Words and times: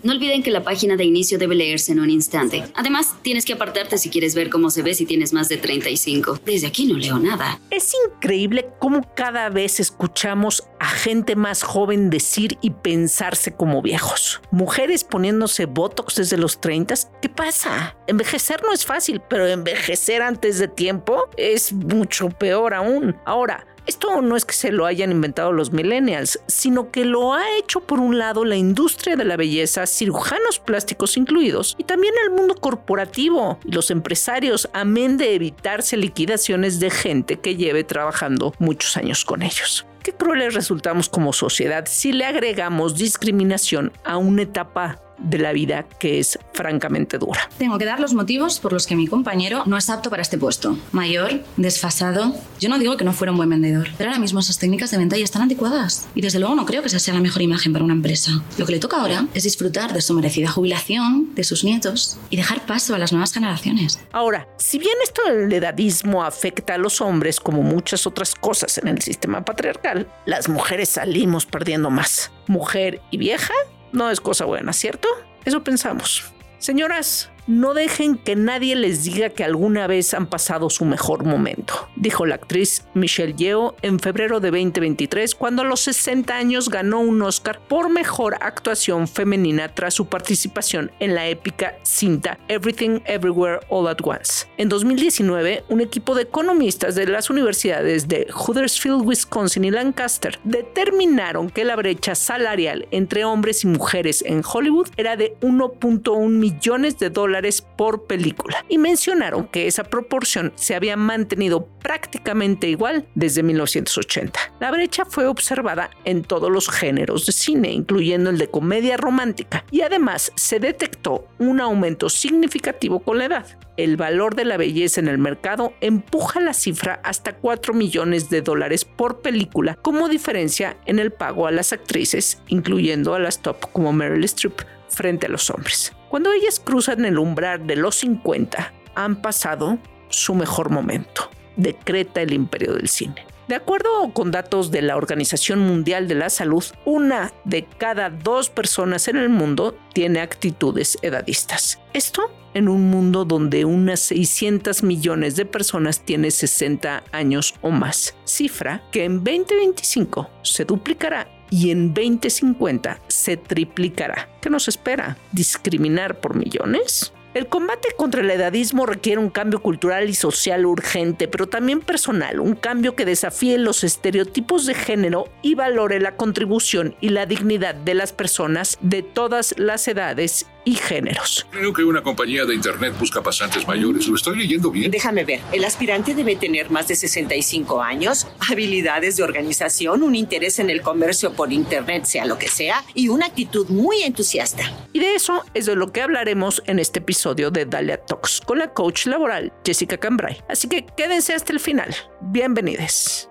No 0.00 0.12
olviden 0.12 0.44
que 0.44 0.52
la 0.52 0.62
página 0.62 0.94
de 0.94 1.02
inicio 1.02 1.38
debe 1.38 1.56
leerse 1.56 1.90
en 1.90 1.98
un 1.98 2.08
instante. 2.08 2.62
Además, 2.74 3.16
tienes 3.22 3.44
que 3.44 3.54
apartarte 3.54 3.98
si 3.98 4.10
quieres 4.10 4.36
ver 4.36 4.48
cómo 4.48 4.70
se 4.70 4.82
ve 4.82 4.94
si 4.94 5.06
tienes 5.06 5.32
más 5.32 5.48
de 5.48 5.56
35. 5.56 6.38
Desde 6.44 6.68
aquí 6.68 6.86
no 6.86 6.96
leo 6.96 7.18
nada. 7.18 7.60
Es 7.68 7.92
increíble 8.06 8.68
cómo 8.78 9.12
cada 9.16 9.48
vez 9.48 9.80
escuchamos 9.80 10.62
a 10.78 10.86
gente 10.86 11.34
más 11.34 11.64
joven 11.64 12.10
decir 12.10 12.58
y 12.60 12.70
pensarse 12.70 13.50
como 13.56 13.82
viejos. 13.82 14.40
Mujeres 14.52 15.02
poniéndose 15.02 15.66
botox 15.66 16.14
desde 16.14 16.36
los 16.36 16.60
30. 16.60 16.94
¿Qué 17.20 17.28
pasa? 17.28 17.96
Envejecer 18.06 18.62
no 18.62 18.72
es 18.72 18.86
fácil, 18.86 19.20
pero 19.28 19.48
envejecer 19.48 20.22
antes 20.22 20.60
de 20.60 20.68
tiempo 20.68 21.24
es 21.36 21.72
mucho 21.72 22.28
peor 22.28 22.72
aún. 22.72 23.16
Ahora, 23.26 23.66
esto 23.88 24.20
no 24.20 24.36
es 24.36 24.44
que 24.44 24.54
se 24.54 24.70
lo 24.70 24.84
hayan 24.84 25.10
inventado 25.10 25.50
los 25.50 25.72
millennials, 25.72 26.38
sino 26.46 26.90
que 26.90 27.06
lo 27.06 27.32
ha 27.32 27.56
hecho 27.56 27.80
por 27.80 28.00
un 28.00 28.18
lado 28.18 28.44
la 28.44 28.54
industria 28.54 29.16
de 29.16 29.24
la 29.24 29.38
belleza, 29.38 29.86
cirujanos 29.86 30.58
plásticos 30.58 31.16
incluidos, 31.16 31.74
y 31.78 31.84
también 31.84 32.12
el 32.24 32.30
mundo 32.30 32.54
corporativo 32.54 33.58
y 33.64 33.72
los 33.72 33.90
empresarios, 33.90 34.68
amén 34.74 35.16
de 35.16 35.34
evitarse 35.34 35.96
liquidaciones 35.96 36.80
de 36.80 36.90
gente 36.90 37.40
que 37.40 37.56
lleve 37.56 37.82
trabajando 37.82 38.52
muchos 38.58 38.98
años 38.98 39.24
con 39.24 39.40
ellos. 39.42 39.86
Qué 40.08 40.14
crueles 40.14 40.54
resultamos 40.54 41.10
como 41.10 41.34
sociedad 41.34 41.84
si 41.86 42.12
le 42.12 42.24
agregamos 42.24 42.94
discriminación 42.94 43.92
a 44.04 44.16
una 44.16 44.40
etapa 44.40 45.02
de 45.18 45.38
la 45.38 45.52
vida 45.52 45.84
que 45.98 46.18
es 46.18 46.38
francamente 46.52 47.18
dura. 47.18 47.48
Tengo 47.58 47.78
que 47.78 47.84
dar 47.84 48.00
los 48.00 48.14
motivos 48.14 48.60
por 48.60 48.72
los 48.72 48.86
que 48.86 48.96
mi 48.96 49.06
compañero 49.06 49.62
no 49.66 49.76
es 49.76 49.90
apto 49.90 50.10
para 50.10 50.22
este 50.22 50.38
puesto. 50.38 50.78
Mayor, 50.92 51.40
desfasado. 51.56 52.34
Yo 52.60 52.68
no 52.68 52.78
digo 52.78 52.96
que 52.96 53.04
no 53.04 53.12
fuera 53.12 53.32
un 53.32 53.36
buen 53.36 53.50
vendedor, 53.50 53.88
pero 53.96 54.10
ahora 54.10 54.20
mismo 54.20 54.40
esas 54.40 54.58
técnicas 54.58 54.90
de 54.90 54.98
venta 54.98 55.16
ya 55.16 55.24
están 55.24 55.42
anticuadas. 55.42 56.08
Y 56.14 56.20
desde 56.20 56.38
luego 56.38 56.54
no 56.54 56.66
creo 56.66 56.82
que 56.82 56.88
esa 56.88 56.98
sea 56.98 57.14
la 57.14 57.20
mejor 57.20 57.42
imagen 57.42 57.72
para 57.72 57.84
una 57.84 57.94
empresa. 57.94 58.42
Lo 58.56 58.66
que 58.66 58.72
le 58.72 58.78
toca 58.78 59.00
ahora 59.00 59.26
es 59.34 59.44
disfrutar 59.44 59.92
de 59.92 60.02
su 60.02 60.14
merecida 60.14 60.48
jubilación, 60.48 61.34
de 61.34 61.44
sus 61.44 61.64
nietos 61.64 62.18
y 62.30 62.36
dejar 62.36 62.64
paso 62.66 62.94
a 62.94 62.98
las 62.98 63.12
nuevas 63.12 63.32
generaciones. 63.32 63.98
Ahora, 64.12 64.48
si 64.58 64.78
bien 64.78 64.94
esto 65.02 65.22
del 65.24 65.52
edadismo 65.52 66.24
afecta 66.24 66.74
a 66.74 66.78
los 66.78 67.00
hombres 67.00 67.40
como 67.40 67.62
muchas 67.62 68.06
otras 68.06 68.34
cosas 68.34 68.78
en 68.78 68.88
el 68.88 69.02
sistema 69.02 69.44
patriarcal, 69.44 69.97
las 70.26 70.48
mujeres 70.48 70.88
salimos 70.88 71.46
perdiendo 71.46 71.90
más. 71.90 72.30
Mujer 72.46 73.00
y 73.10 73.16
vieja 73.18 73.54
no 73.92 74.10
es 74.10 74.20
cosa 74.20 74.44
buena, 74.44 74.72
¿cierto? 74.72 75.08
Eso 75.44 75.64
pensamos. 75.64 76.24
Señoras, 76.58 77.30
no 77.48 77.72
dejen 77.72 78.18
que 78.18 78.36
nadie 78.36 78.76
les 78.76 79.04
diga 79.04 79.30
que 79.30 79.42
alguna 79.42 79.86
vez 79.86 80.12
han 80.12 80.26
pasado 80.26 80.68
su 80.68 80.84
mejor 80.84 81.24
momento, 81.24 81.88
dijo 81.96 82.26
la 82.26 82.34
actriz 82.34 82.84
Michelle 82.92 83.34
Yeoh 83.34 83.74
en 83.80 83.98
febrero 83.98 84.38
de 84.38 84.50
2023 84.50 85.34
cuando 85.34 85.62
a 85.62 85.64
los 85.64 85.80
60 85.80 86.36
años 86.36 86.68
ganó 86.68 87.00
un 87.00 87.22
Oscar 87.22 87.58
por 87.66 87.88
mejor 87.88 88.36
actuación 88.42 89.08
femenina 89.08 89.74
tras 89.74 89.94
su 89.94 90.08
participación 90.08 90.92
en 91.00 91.14
la 91.14 91.26
épica 91.26 91.76
cinta 91.82 92.38
Everything 92.48 93.00
Everywhere 93.06 93.60
All 93.70 93.88
at 93.88 93.96
Once. 94.04 94.46
En 94.58 94.68
2019, 94.68 95.64
un 95.70 95.80
equipo 95.80 96.14
de 96.14 96.24
economistas 96.24 96.94
de 96.96 97.06
las 97.06 97.30
universidades 97.30 98.08
de 98.08 98.26
Huddersfield, 98.30 99.06
Wisconsin 99.06 99.64
y 99.64 99.70
Lancaster 99.70 100.38
determinaron 100.44 101.48
que 101.48 101.64
la 101.64 101.76
brecha 101.76 102.14
salarial 102.14 102.86
entre 102.90 103.24
hombres 103.24 103.64
y 103.64 103.68
mujeres 103.68 104.22
en 104.26 104.42
Hollywood 104.44 104.88
era 104.98 105.16
de 105.16 105.34
1.1 105.40 106.28
millones 106.28 106.98
de 106.98 107.08
dólares 107.08 107.37
por 107.76 108.06
película 108.06 108.64
y 108.68 108.78
mencionaron 108.78 109.46
que 109.46 109.66
esa 109.66 109.84
proporción 109.84 110.52
se 110.56 110.74
había 110.74 110.96
mantenido 110.96 111.66
prácticamente 111.80 112.68
igual 112.68 113.06
desde 113.14 113.42
1980. 113.42 114.38
La 114.60 114.70
brecha 114.70 115.04
fue 115.04 115.26
observada 115.26 115.90
en 116.04 116.22
todos 116.22 116.50
los 116.50 116.68
géneros 116.68 117.26
de 117.26 117.32
cine, 117.32 117.70
incluyendo 117.70 118.30
el 118.30 118.38
de 118.38 118.48
comedia 118.48 118.96
romántica, 118.96 119.64
y 119.70 119.82
además 119.82 120.32
se 120.36 120.58
detectó 120.58 121.28
un 121.38 121.60
aumento 121.60 122.08
significativo 122.08 123.00
con 123.00 123.18
la 123.18 123.26
edad. 123.26 123.46
El 123.76 123.96
valor 123.96 124.34
de 124.34 124.44
la 124.44 124.56
belleza 124.56 125.00
en 125.00 125.06
el 125.06 125.18
mercado 125.18 125.72
empuja 125.80 126.40
la 126.40 126.52
cifra 126.52 127.00
hasta 127.04 127.36
4 127.36 127.74
millones 127.74 128.28
de 128.28 128.42
dólares 128.42 128.84
por 128.84 129.20
película 129.20 129.76
como 129.76 130.08
diferencia 130.08 130.76
en 130.86 130.98
el 130.98 131.12
pago 131.12 131.46
a 131.46 131.52
las 131.52 131.72
actrices, 131.72 132.42
incluyendo 132.48 133.14
a 133.14 133.20
las 133.20 133.40
top 133.40 133.70
como 133.72 133.92
Meryl 133.92 134.24
Streep 134.24 134.62
frente 134.88 135.26
a 135.26 135.28
los 135.28 135.48
hombres. 135.50 135.92
Cuando 136.08 136.32
ellas 136.32 136.58
cruzan 136.58 137.04
el 137.04 137.18
umbral 137.18 137.66
de 137.66 137.76
los 137.76 137.96
50, 137.96 138.72
han 138.94 139.20
pasado 139.20 139.78
su 140.08 140.34
mejor 140.34 140.70
momento, 140.70 141.30
decreta 141.56 142.22
el 142.22 142.32
imperio 142.32 142.74
del 142.74 142.88
cine. 142.88 143.26
De 143.46 143.54
acuerdo 143.54 144.12
con 144.12 144.30
datos 144.30 144.70
de 144.70 144.82
la 144.82 144.96
Organización 144.96 145.60
Mundial 145.60 146.06
de 146.06 146.14
la 146.14 146.28
Salud, 146.28 146.64
una 146.84 147.32
de 147.44 147.64
cada 147.64 148.10
dos 148.10 148.50
personas 148.50 149.08
en 149.08 149.16
el 149.16 149.30
mundo 149.30 149.78
tiene 149.94 150.20
actitudes 150.20 150.98
edadistas. 151.00 151.78
Esto 151.94 152.30
en 152.54 152.68
un 152.68 152.90
mundo 152.90 153.24
donde 153.24 153.64
unas 153.64 154.00
600 154.00 154.82
millones 154.82 155.36
de 155.36 155.46
personas 155.46 156.00
tienen 156.00 156.30
60 156.30 157.04
años 157.12 157.54
o 157.62 157.70
más, 157.70 158.14
cifra 158.24 158.82
que 158.90 159.04
en 159.04 159.24
2025 159.24 160.28
se 160.42 160.64
duplicará 160.64 161.37
y 161.50 161.70
en 161.70 161.94
2050 161.94 163.00
se 163.08 163.36
triplicará. 163.36 164.28
¿Qué 164.40 164.50
nos 164.50 164.68
espera? 164.68 165.16
¿Discriminar 165.32 166.20
por 166.20 166.34
millones? 166.34 167.12
El 167.34 167.46
combate 167.46 167.90
contra 167.96 168.22
el 168.22 168.30
edadismo 168.30 168.86
requiere 168.86 169.20
un 169.20 169.28
cambio 169.28 169.60
cultural 169.60 170.08
y 170.08 170.14
social 170.14 170.64
urgente, 170.64 171.28
pero 171.28 171.46
también 171.46 171.80
personal, 171.80 172.40
un 172.40 172.54
cambio 172.54 172.96
que 172.96 173.04
desafíe 173.04 173.58
los 173.58 173.84
estereotipos 173.84 174.66
de 174.66 174.74
género 174.74 175.28
y 175.42 175.54
valore 175.54 176.00
la 176.00 176.16
contribución 176.16 176.96
y 177.00 177.10
la 177.10 177.26
dignidad 177.26 177.74
de 177.74 177.94
las 177.94 178.12
personas 178.12 178.78
de 178.80 179.02
todas 179.02 179.54
las 179.58 179.86
edades 179.88 180.46
y 180.68 180.74
géneros. 180.74 181.46
Creo 181.50 181.72
que 181.72 181.82
una 181.82 182.02
compañía 182.02 182.44
de 182.44 182.54
Internet 182.54 182.92
busca 182.98 183.22
pasantes 183.22 183.66
mayores. 183.66 184.06
¿Lo 184.06 184.16
estoy 184.16 184.36
leyendo 184.36 184.70
bien? 184.70 184.90
Déjame 184.90 185.24
ver. 185.24 185.40
El 185.50 185.64
aspirante 185.64 186.14
debe 186.14 186.36
tener 186.36 186.68
más 186.70 186.88
de 186.88 186.94
65 186.94 187.80
años, 187.80 188.26
habilidades 188.50 189.16
de 189.16 189.22
organización, 189.22 190.02
un 190.02 190.14
interés 190.14 190.58
en 190.58 190.68
el 190.68 190.82
comercio 190.82 191.32
por 191.32 191.54
Internet, 191.54 192.04
sea 192.04 192.26
lo 192.26 192.36
que 192.36 192.48
sea, 192.48 192.84
y 192.92 193.08
una 193.08 193.24
actitud 193.24 193.66
muy 193.70 194.02
entusiasta. 194.02 194.70
Y 194.92 195.00
de 195.00 195.14
eso 195.14 195.42
es 195.54 195.64
de 195.64 195.74
lo 195.74 195.90
que 195.90 196.02
hablaremos 196.02 196.62
en 196.66 196.78
este 196.80 196.98
episodio 196.98 197.50
de 197.50 197.64
Dalia 197.64 198.04
Talks 198.04 198.42
con 198.42 198.58
la 198.58 198.74
coach 198.74 199.06
laboral 199.06 199.54
Jessica 199.64 199.96
Cambrai. 199.96 200.36
Así 200.50 200.68
que 200.68 200.84
quédense 200.84 201.32
hasta 201.32 201.54
el 201.54 201.60
final. 201.60 201.96
Bienvenidos 202.20 203.30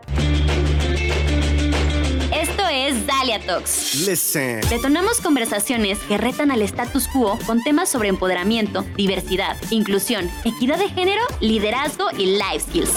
Talks. 3.39 4.05
Detonamos 4.69 5.21
conversaciones 5.21 5.99
que 5.99 6.17
retan 6.17 6.51
al 6.51 6.61
status 6.61 7.07
quo 7.07 7.37
con 7.45 7.61
temas 7.63 7.89
sobre 7.89 8.09
empoderamiento, 8.09 8.83
diversidad, 8.95 9.57
inclusión, 9.69 10.29
equidad 10.45 10.77
de 10.77 10.89
género, 10.89 11.23
liderazgo 11.39 12.09
y 12.17 12.37
life 12.37 12.61
skills. 12.67 12.91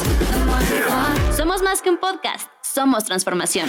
Somos 1.36 1.62
más 1.62 1.82
que 1.82 1.90
un 1.90 1.98
podcast, 1.98 2.48
somos 2.62 3.04
transformación. 3.04 3.68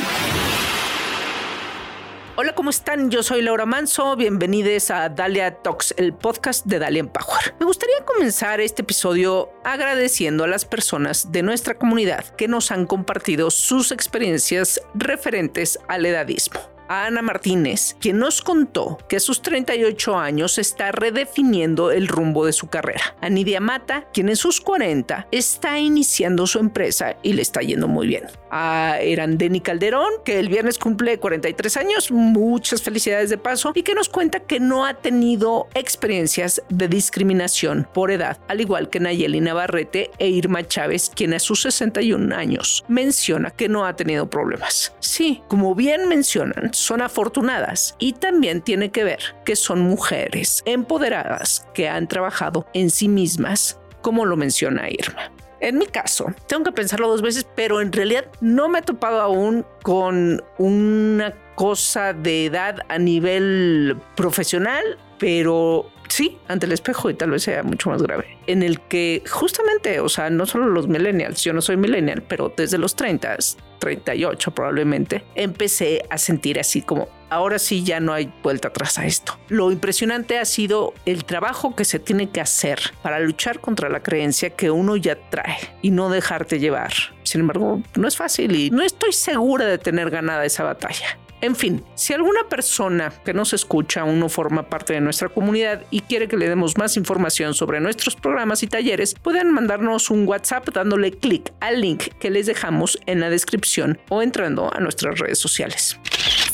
Hola, 2.43 2.55
¿cómo 2.55 2.71
están? 2.71 3.11
Yo 3.11 3.21
soy 3.21 3.43
Laura 3.43 3.67
Manso. 3.67 4.15
Bienvenidos 4.15 4.89
a 4.89 5.09
Dalia 5.09 5.61
Talks, 5.61 5.93
el 5.95 6.11
podcast 6.11 6.65
de 6.65 6.79
Dalia 6.79 7.01
Empower. 7.01 7.53
Me 7.59 7.67
gustaría 7.67 8.03
comenzar 8.03 8.59
este 8.59 8.81
episodio 8.81 9.51
agradeciendo 9.63 10.43
a 10.43 10.47
las 10.47 10.65
personas 10.65 11.31
de 11.31 11.43
nuestra 11.43 11.75
comunidad 11.75 12.25
que 12.37 12.47
nos 12.47 12.71
han 12.71 12.87
compartido 12.87 13.51
sus 13.51 13.91
experiencias 13.91 14.81
referentes 14.95 15.77
al 15.87 16.03
edadismo 16.03 16.59
a 16.87 17.05
Ana 17.05 17.21
Martínez, 17.21 17.95
quien 18.01 18.17
nos 18.17 18.41
contó 18.41 18.97
que 19.07 19.17
a 19.17 19.19
sus 19.19 19.43
38 19.43 20.17
años 20.17 20.57
está 20.57 20.91
redefiniendo 20.91 21.91
el 21.91 22.07
rumbo 22.07 22.47
de 22.47 22.53
su 22.53 22.69
carrera. 22.69 23.15
A 23.21 23.29
Nidia 23.29 23.61
Mata, 23.61 24.07
quien 24.11 24.29
en 24.29 24.35
sus 24.35 24.59
40 24.59 25.27
está 25.31 25.77
iniciando 25.77 26.47
su 26.47 26.57
empresa 26.57 27.17
y 27.21 27.33
le 27.33 27.43
está 27.43 27.61
yendo 27.61 27.87
muy 27.87 28.07
bien. 28.07 28.23
A 28.51 28.97
Erandeni 28.99 29.61
Calderón, 29.61 30.11
que 30.25 30.39
el 30.39 30.49
viernes 30.49 30.77
cumple 30.77 31.17
43 31.17 31.77
años, 31.77 32.11
muchas 32.11 32.81
felicidades 32.81 33.29
de 33.29 33.37
paso, 33.37 33.71
y 33.73 33.83
que 33.83 33.95
nos 33.95 34.09
cuenta 34.09 34.41
que 34.41 34.59
no 34.59 34.85
ha 34.85 34.95
tenido 34.95 35.67
experiencias 35.73 36.61
de 36.69 36.87
discriminación 36.87 37.87
por 37.93 38.11
edad, 38.11 38.37
al 38.47 38.61
igual 38.61 38.89
que 38.89 38.99
Nayeli 38.99 39.39
Navarrete 39.39 40.11
e 40.19 40.27
Irma 40.27 40.67
Chávez, 40.67 41.11
quien 41.15 41.33
a 41.33 41.39
sus 41.39 41.61
61 41.61 42.35
años 42.35 42.83
menciona 42.87 43.51
que 43.51 43.69
no 43.69 43.85
ha 43.85 43.95
tenido 43.95 44.29
problemas. 44.29 44.93
Sí, 44.99 45.41
como 45.47 45.73
bien 45.75 46.09
mencionan, 46.09 46.73
son 46.73 47.01
afortunadas 47.01 47.95
y 47.99 48.13
también 48.13 48.61
tiene 48.61 48.91
que 48.91 49.03
ver 49.03 49.19
que 49.45 49.55
son 49.55 49.81
mujeres 49.81 50.61
empoderadas 50.65 51.65
que 51.73 51.89
han 51.89 52.07
trabajado 52.07 52.67
en 52.73 52.89
sí 52.89 53.07
mismas, 53.07 53.79
como 54.01 54.25
lo 54.25 54.35
menciona 54.35 54.89
Irma. 54.89 55.31
En 55.61 55.77
mi 55.77 55.85
caso, 55.85 56.33
tengo 56.47 56.63
que 56.63 56.71
pensarlo 56.71 57.07
dos 57.07 57.21
veces, 57.21 57.45
pero 57.55 57.81
en 57.81 57.91
realidad 57.91 58.25
no 58.41 58.67
me 58.67 58.79
he 58.79 58.81
topado 58.81 59.21
aún 59.21 59.63
con 59.83 60.43
una 60.57 61.33
cosa 61.53 62.13
de 62.13 62.45
edad 62.45 62.79
a 62.89 62.97
nivel 62.97 63.95
profesional, 64.15 64.83
pero 65.21 65.85
sí, 66.09 66.39
ante 66.47 66.65
el 66.65 66.71
espejo 66.71 67.11
y 67.11 67.13
tal 67.13 67.29
vez 67.29 67.43
sea 67.43 67.61
mucho 67.61 67.91
más 67.91 68.01
grave, 68.01 68.39
en 68.47 68.63
el 68.63 68.79
que 68.79 69.21
justamente, 69.29 69.99
o 69.99 70.09
sea, 70.09 70.31
no 70.31 70.47
solo 70.47 70.65
los 70.65 70.87
millennials, 70.87 71.43
yo 71.43 71.53
no 71.53 71.61
soy 71.61 71.77
millennial, 71.77 72.23
pero 72.27 72.51
desde 72.57 72.79
los 72.79 72.95
30, 72.95 73.37
38 73.77 74.51
probablemente, 74.51 75.23
empecé 75.35 76.03
a 76.09 76.17
sentir 76.17 76.59
así 76.59 76.81
como, 76.81 77.07
ahora 77.29 77.59
sí 77.59 77.83
ya 77.83 77.99
no 77.99 78.13
hay 78.13 78.33
vuelta 78.41 78.69
atrás 78.69 78.97
a 78.97 79.05
esto. 79.05 79.37
Lo 79.47 79.71
impresionante 79.71 80.39
ha 80.39 80.45
sido 80.45 80.95
el 81.05 81.23
trabajo 81.23 81.75
que 81.75 81.85
se 81.85 81.99
tiene 81.99 82.31
que 82.31 82.41
hacer 82.41 82.79
para 83.03 83.19
luchar 83.19 83.59
contra 83.59 83.89
la 83.89 84.01
creencia 84.01 84.49
que 84.49 84.71
uno 84.71 84.95
ya 84.95 85.29
trae 85.29 85.57
y 85.83 85.91
no 85.91 86.09
dejarte 86.09 86.57
llevar. 86.57 86.93
Sin 87.21 87.41
embargo, 87.41 87.83
no 87.93 88.07
es 88.07 88.17
fácil 88.17 88.55
y 88.55 88.71
no 88.71 88.81
estoy 88.81 89.13
segura 89.13 89.67
de 89.67 89.77
tener 89.77 90.09
ganada 90.09 90.45
esa 90.45 90.63
batalla. 90.63 91.19
En 91.41 91.55
fin, 91.55 91.83
si 91.95 92.13
alguna 92.13 92.47
persona 92.49 93.11
que 93.25 93.33
nos 93.33 93.53
escucha 93.53 94.01
aún 94.01 94.19
no 94.19 94.29
forma 94.29 94.69
parte 94.69 94.93
de 94.93 95.01
nuestra 95.01 95.27
comunidad 95.29 95.83
y 95.89 96.01
quiere 96.01 96.27
que 96.27 96.37
le 96.37 96.47
demos 96.47 96.77
más 96.77 96.97
información 96.97 97.55
sobre 97.55 97.79
nuestros 97.79 98.15
programas 98.15 98.61
y 98.61 98.67
talleres, 98.67 99.15
pueden 99.15 99.51
mandarnos 99.51 100.11
un 100.11 100.27
WhatsApp 100.27 100.69
dándole 100.69 101.11
clic 101.11 101.51
al 101.59 101.81
link 101.81 102.03
que 102.19 102.29
les 102.29 102.45
dejamos 102.45 102.99
en 103.07 103.19
la 103.19 103.31
descripción 103.31 103.99
o 104.09 104.21
entrando 104.21 104.71
a 104.71 104.79
nuestras 104.79 105.17
redes 105.17 105.39
sociales. 105.39 105.97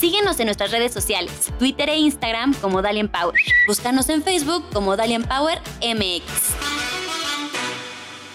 Síguenos 0.00 0.40
en 0.40 0.46
nuestras 0.46 0.70
redes 0.70 0.92
sociales, 0.92 1.52
Twitter 1.58 1.90
e 1.90 1.96
Instagram 1.96 2.54
como 2.54 2.80
Dalian 2.80 3.08
Power. 3.08 3.34
Búscanos 3.66 4.08
en 4.08 4.22
Facebook 4.22 4.64
como 4.72 4.96
Dalian 4.96 5.24
Power 5.24 5.58
MX. 5.82 6.67